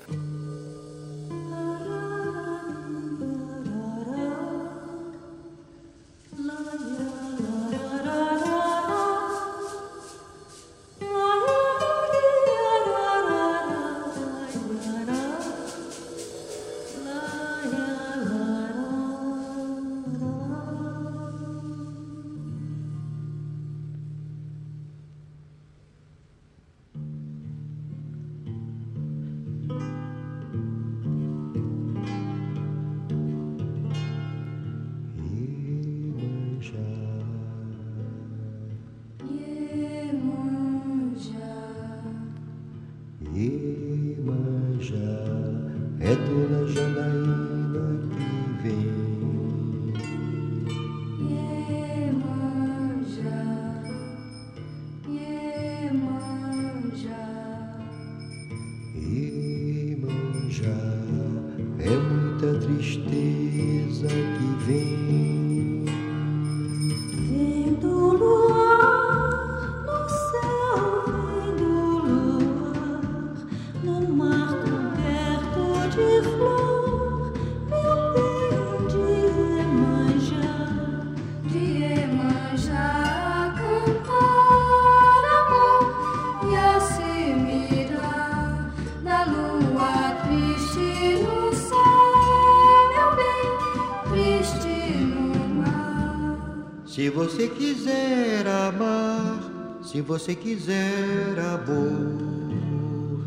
Você 100.03 100.35
quiser 100.35 101.39
amor, 101.39 103.25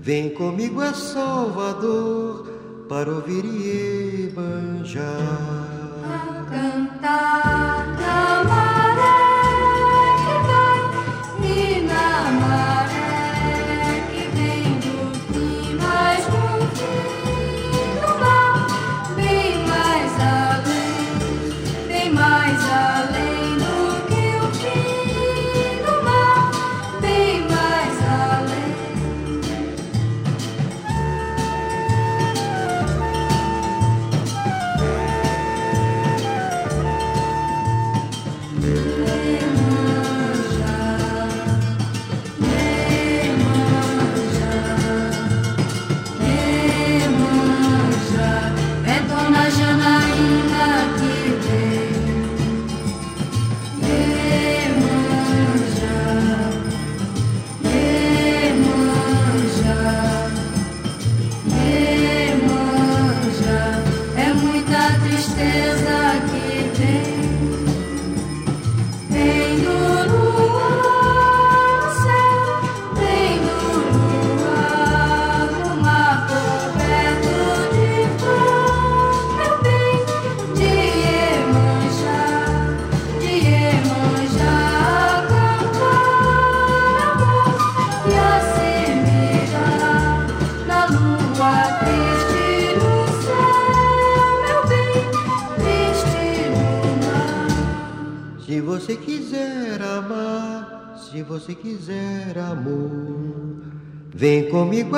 vem 0.00 0.30
comigo 0.30 0.80
a 0.80 0.92
Salvador 0.92 2.46
para 2.88 3.10
ouvir 3.10 3.45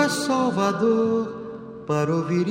Salvador 0.09 1.85
para 1.87 2.15
ouvir 2.15 2.48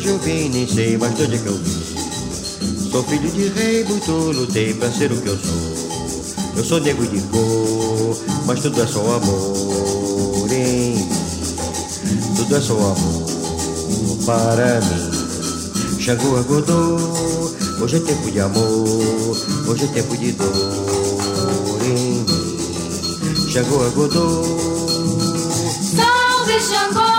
longe, 0.00 0.08
eu 0.08 0.18
vim, 0.18 0.48
nem 0.48 0.66
sei 0.66 0.96
mais 0.96 1.14
de 1.14 1.24
onde 1.24 1.34
é 1.34 1.38
que 1.38 1.46
eu 1.46 1.54
vim. 1.54 2.90
Sou 2.90 3.02
filho 3.04 3.30
de 3.30 3.48
rei, 3.48 3.84
muito 3.84 4.10
lutei 4.10 4.74
pra 4.74 4.90
ser 4.90 5.12
o 5.12 5.20
que 5.20 5.28
eu 5.28 5.38
sou. 5.38 6.56
Eu 6.56 6.64
sou 6.64 6.80
negro 6.80 7.06
de 7.06 7.20
cor, 7.28 8.16
mas 8.46 8.60
tudo 8.60 8.82
é 8.82 8.86
só 8.86 9.00
amor 9.00 10.52
em 10.52 10.96
mim. 10.96 11.08
Tudo 12.36 12.56
é 12.56 12.60
só 12.60 12.74
amor 12.74 13.26
para 14.26 14.80
mim. 14.80 16.00
Xangô 16.00 16.36
acordou, 16.36 16.98
hoje 17.80 17.96
é 17.96 18.00
tempo 18.00 18.30
de 18.30 18.40
amor, 18.40 19.36
hoje 19.66 19.84
é 19.84 19.88
tempo 19.88 20.16
de 20.16 20.32
dor 20.32 21.78
em 21.84 21.94
mim. 21.94 22.26
Xangô 23.50 23.86
acordou. 23.86 24.44
Salve 25.96 26.60
Xangô, 26.60 27.09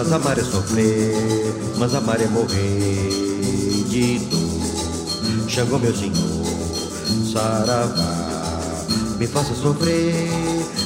Mas 0.00 0.12
amar 0.14 0.38
é 0.38 0.42
sofrer, 0.42 1.54
mas 1.76 1.94
amar 1.94 2.18
é 2.22 2.26
morrer 2.26 3.10
de 3.86 4.18
dor. 4.30 5.46
Xangô, 5.46 5.78
meu 5.78 5.94
senhor, 5.94 6.16
saravá, 7.30 8.86
me 9.18 9.26
faça 9.26 9.54
sofrer, 9.54 10.30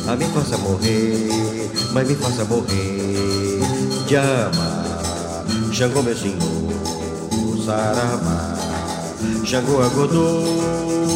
a 0.08 0.16
me 0.16 0.24
faça 0.24 0.58
morrer, 0.58 1.70
mas 1.92 2.08
me 2.08 2.16
faça 2.16 2.44
morrer 2.44 3.60
de 4.08 4.16
amar. 4.16 5.44
Xangô, 5.72 6.02
meu 6.02 6.16
senhor, 6.16 7.64
saravá, 7.64 8.56
Xangô, 9.44 9.80
agodô. 9.80 11.13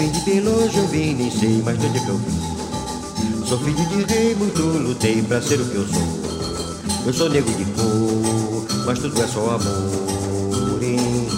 Vim 0.00 0.10
de 0.12 0.20
bem 0.20 0.40
longe, 0.40 0.78
eu 0.78 0.86
vim, 0.86 1.14
nem 1.14 1.30
sei 1.30 1.60
mais 1.60 1.78
de 1.78 1.84
onde 1.84 1.98
é 1.98 2.00
que 2.00 2.08
eu 2.08 2.16
vim. 2.16 3.44
Sou 3.46 3.58
filho 3.58 3.84
de 3.84 4.10
rei, 4.10 4.34
muito 4.34 4.62
lutei 4.62 5.20
pra 5.20 5.42
ser 5.42 5.60
o 5.60 5.64
que 5.66 5.74
eu 5.74 5.86
sou. 5.86 7.04
Eu 7.04 7.12
sou 7.12 7.28
negro 7.28 7.52
de 7.52 7.66
cor, 7.66 8.64
mas 8.86 8.98
tudo 8.98 9.22
é 9.22 9.26
só 9.26 9.40
amor 9.40 10.80
mim. 10.80 11.28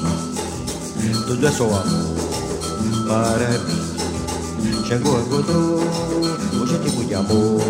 Tudo 1.26 1.44
é 1.44 1.50
só 1.50 1.64
amor 1.64 2.14
para 3.08 3.48
mim. 3.48 4.86
Xangô 4.86 5.16
acordou, 5.16 5.80
hoje 6.62 6.76
é 6.76 6.78
tempo 6.78 7.04
de 7.04 7.14
amor, 7.16 7.60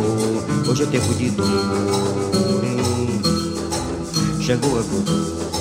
hoje 0.69 0.83
é 0.83 0.87
tempo 0.87 1.15
de 1.15 1.31
dor 1.31 1.47
mim. 2.61 3.23
Xangô 4.43 4.79
acordou. 4.79 5.52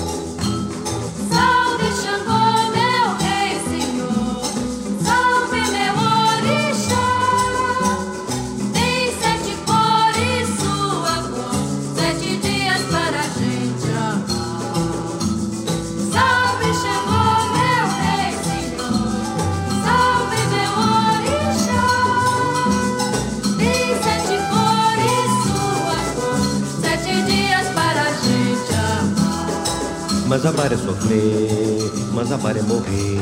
Mas 30.42 30.54
amar 30.54 30.72
é 30.72 30.76
sofrer, 30.76 31.92
mas 32.12 32.32
amar 32.32 32.56
é 32.56 32.62
morrer 32.62 33.20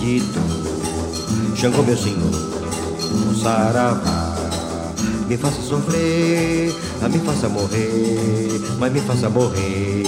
de 0.00 0.20
dor. 0.20 1.54
Xangô, 1.54 1.82
meu 1.82 1.98
senhor, 1.98 2.32
saravá, 3.42 4.34
me 5.28 5.36
faça 5.36 5.60
sofrer, 5.60 6.74
a 7.02 7.10
me 7.10 7.18
faça 7.18 7.50
morrer, 7.50 8.58
mas 8.78 8.90
me 8.90 9.02
faça 9.02 9.28
morrer 9.28 10.02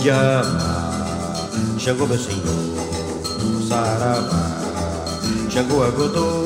de 0.00 0.10
amar. 0.10 1.50
Xangô, 1.76 2.06
meu 2.06 2.18
senhor, 2.20 3.66
saravá, 3.68 4.60
Xangô, 5.50 5.82
agodô. 5.82 6.45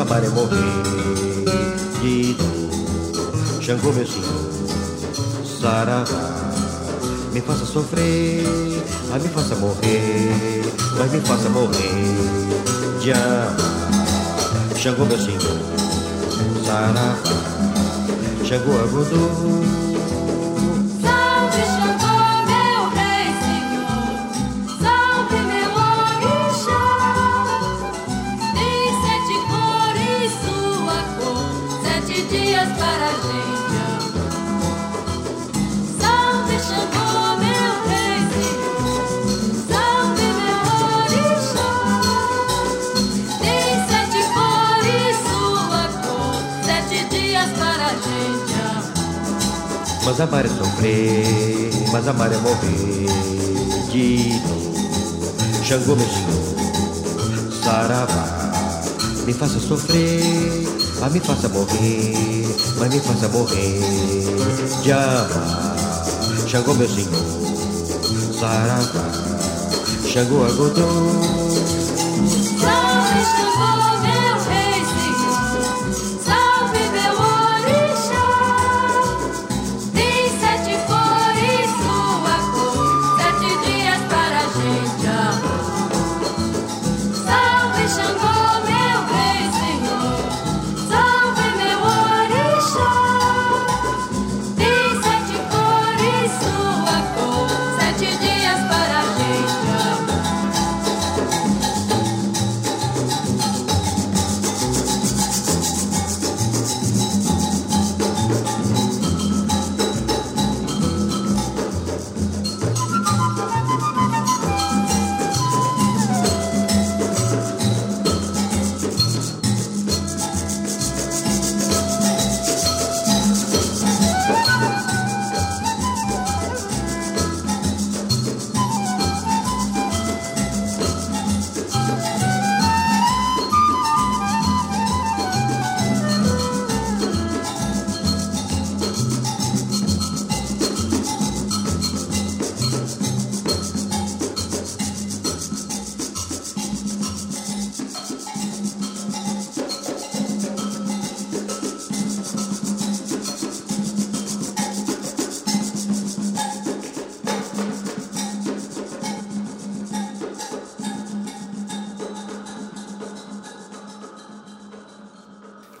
Mas 0.00 0.10
amar 0.10 0.24
é 0.24 0.28
morrer 0.30 0.56
de 2.00 2.32
dor. 2.34 3.60
Xangô, 3.60 3.92
meu 3.92 4.06
senhor, 4.06 4.50
saravá, 5.60 6.50
me 7.32 7.40
faça 7.42 7.66
sofrer, 7.66 8.44
a 9.12 9.18
me 9.18 9.28
faça 9.28 9.54
morrer, 9.56 10.62
mas 10.96 11.12
me 11.12 11.20
faça 11.20 11.48
morrer 11.50 12.18
de 13.00 13.12
amar. 13.12 13.56
Xangô, 14.76 15.04
meu 15.04 15.18
senhor, 15.18 15.58
saravá, 16.64 17.16
Xangô, 18.44 18.78
agodô. 18.78 19.89
Mas 50.20 50.28
amar 50.28 50.44
é 50.44 50.48
sofrer, 50.48 51.70
mas 51.92 52.06
amar 52.06 52.30
é 52.30 52.36
morrer 52.36 53.06
de 53.90 54.38
dor. 54.40 55.64
Xangô, 55.64 55.96
meu 55.96 56.06
senhor, 56.06 57.62
saravá, 57.64 58.52
me 59.24 59.32
faça 59.32 59.58
sofrer, 59.58 60.68
a 61.00 61.08
me 61.08 61.20
faça 61.20 61.48
morrer, 61.48 62.46
mas 62.78 62.92
me 62.92 63.00
faça 63.00 63.28
morrer 63.28 63.80
de 64.82 64.92
amar. 64.92 65.76
Xangô, 66.46 66.74
meu 66.74 66.86
senhor, 66.86 68.36
saravá, 68.38 69.10
Xangô, 70.06 70.44
agodô. 70.44 71.49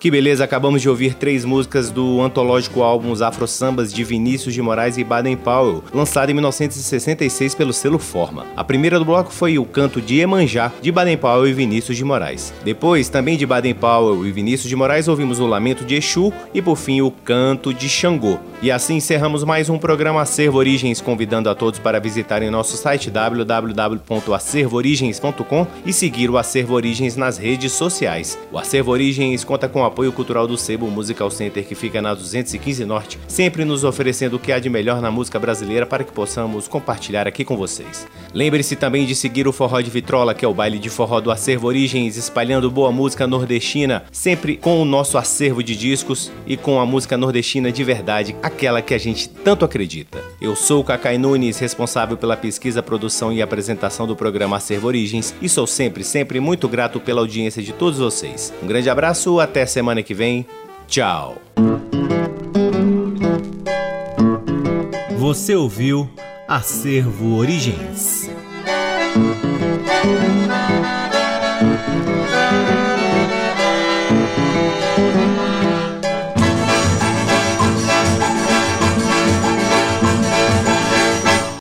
Que 0.00 0.10
beleza, 0.10 0.42
acabamos 0.42 0.80
de 0.80 0.88
ouvir 0.88 1.12
três 1.12 1.44
músicas 1.44 1.90
do 1.90 2.22
antológico 2.22 2.82
álbum 2.82 3.10
Os 3.10 3.20
Afro 3.20 3.46
Sambas 3.46 3.92
de 3.92 4.02
Vinícius 4.02 4.54
de 4.54 4.62
Moraes 4.62 4.96
e 4.96 5.04
Baden 5.04 5.36
Powell, 5.36 5.84
lançado 5.92 6.30
em 6.30 6.32
1966 6.32 7.54
pelo 7.54 7.70
selo 7.70 7.98
Forma. 7.98 8.46
A 8.56 8.64
primeira 8.64 8.98
do 8.98 9.04
bloco 9.04 9.30
foi 9.30 9.58
o 9.58 9.64
canto 9.66 10.00
de 10.00 10.18
Emanjá, 10.18 10.72
de 10.80 10.90
Baden 10.90 11.18
Powell 11.18 11.46
e 11.46 11.52
Vinícius 11.52 11.98
de 11.98 12.04
Moraes. 12.04 12.50
Depois, 12.64 13.10
também 13.10 13.36
de 13.36 13.44
Baden 13.44 13.74
Powell 13.74 14.26
e 14.26 14.32
Vinícius 14.32 14.70
de 14.70 14.76
Moraes, 14.76 15.06
ouvimos 15.06 15.38
o 15.38 15.46
Lamento 15.46 15.84
de 15.84 15.96
Exu 15.96 16.32
e, 16.54 16.62
por 16.62 16.78
fim, 16.78 17.02
o 17.02 17.10
Canto 17.10 17.74
de 17.74 17.86
Xangô. 17.86 18.38
E 18.62 18.70
assim 18.70 18.96
encerramos 18.96 19.44
mais 19.44 19.68
um 19.68 19.76
programa 19.76 20.22
Acervo 20.22 20.56
Origens, 20.56 21.02
convidando 21.02 21.50
a 21.50 21.54
todos 21.54 21.78
para 21.78 22.00
visitarem 22.00 22.48
nosso 22.48 22.74
site 22.78 23.10
www.acervoorigens.com 23.10 25.66
e 25.84 25.92
seguir 25.92 26.30
o 26.30 26.38
Acervo 26.38 26.72
Origens 26.72 27.16
nas 27.16 27.36
redes 27.36 27.72
sociais. 27.72 28.38
O 28.50 28.58
Acervo 28.58 28.92
Origens 28.92 29.44
conta 29.44 29.68
com 29.68 29.84
a 29.84 29.89
apoio 29.90 30.12
cultural 30.12 30.46
do 30.46 30.56
Sebo 30.56 30.86
Musical 30.86 31.30
Center, 31.30 31.66
que 31.66 31.74
fica 31.74 32.00
na 32.00 32.14
215 32.14 32.84
Norte, 32.84 33.18
sempre 33.26 33.64
nos 33.64 33.82
oferecendo 33.82 34.36
o 34.36 34.38
que 34.38 34.52
há 34.52 34.58
de 34.60 34.70
melhor 34.70 35.02
na 35.02 35.10
música 35.10 35.38
brasileira 35.38 35.84
para 35.84 36.04
que 36.04 36.12
possamos 36.12 36.68
compartilhar 36.68 37.26
aqui 37.26 37.44
com 37.44 37.56
vocês. 37.56 38.06
Lembre-se 38.32 38.76
também 38.76 39.04
de 39.04 39.14
seguir 39.14 39.48
o 39.48 39.52
Forró 39.52 39.80
de 39.80 39.90
Vitrola, 39.90 40.32
que 40.32 40.44
é 40.44 40.48
o 40.48 40.54
baile 40.54 40.78
de 40.78 40.88
forró 40.88 41.20
do 41.20 41.30
Acervo 41.30 41.66
Origens, 41.66 42.16
espalhando 42.16 42.70
boa 42.70 42.92
música 42.92 43.26
nordestina, 43.26 44.04
sempre 44.12 44.56
com 44.56 44.80
o 44.80 44.84
nosso 44.84 45.18
acervo 45.18 45.62
de 45.62 45.74
discos 45.74 46.30
e 46.46 46.56
com 46.56 46.80
a 46.80 46.86
música 46.86 47.16
nordestina 47.16 47.72
de 47.72 47.82
verdade, 47.82 48.36
aquela 48.42 48.80
que 48.80 48.94
a 48.94 48.98
gente 48.98 49.28
tanto 49.28 49.64
acredita. 49.64 50.18
Eu 50.40 50.54
sou 50.54 50.80
o 50.80 50.84
Cacai 50.84 51.18
Nunes, 51.18 51.58
responsável 51.58 52.16
pela 52.16 52.36
pesquisa, 52.36 52.82
produção 52.82 53.32
e 53.32 53.42
apresentação 53.42 54.06
do 54.06 54.16
programa 54.16 54.56
Acervo 54.56 54.86
Origens, 54.86 55.34
e 55.42 55.48
sou 55.48 55.66
sempre, 55.66 56.04
sempre 56.04 56.38
muito 56.38 56.68
grato 56.68 57.00
pela 57.00 57.20
audiência 57.20 57.62
de 57.62 57.72
todos 57.72 57.98
vocês. 57.98 58.52
Um 58.62 58.66
grande 58.66 58.88
abraço, 58.88 59.40
até 59.40 59.66
semana 59.66 59.79
que 60.02 60.14
vem. 60.14 60.46
Tchau. 60.86 61.36
Você 65.16 65.54
ouviu 65.54 66.08
Acervo 66.48 67.36
Origens. 67.36 68.28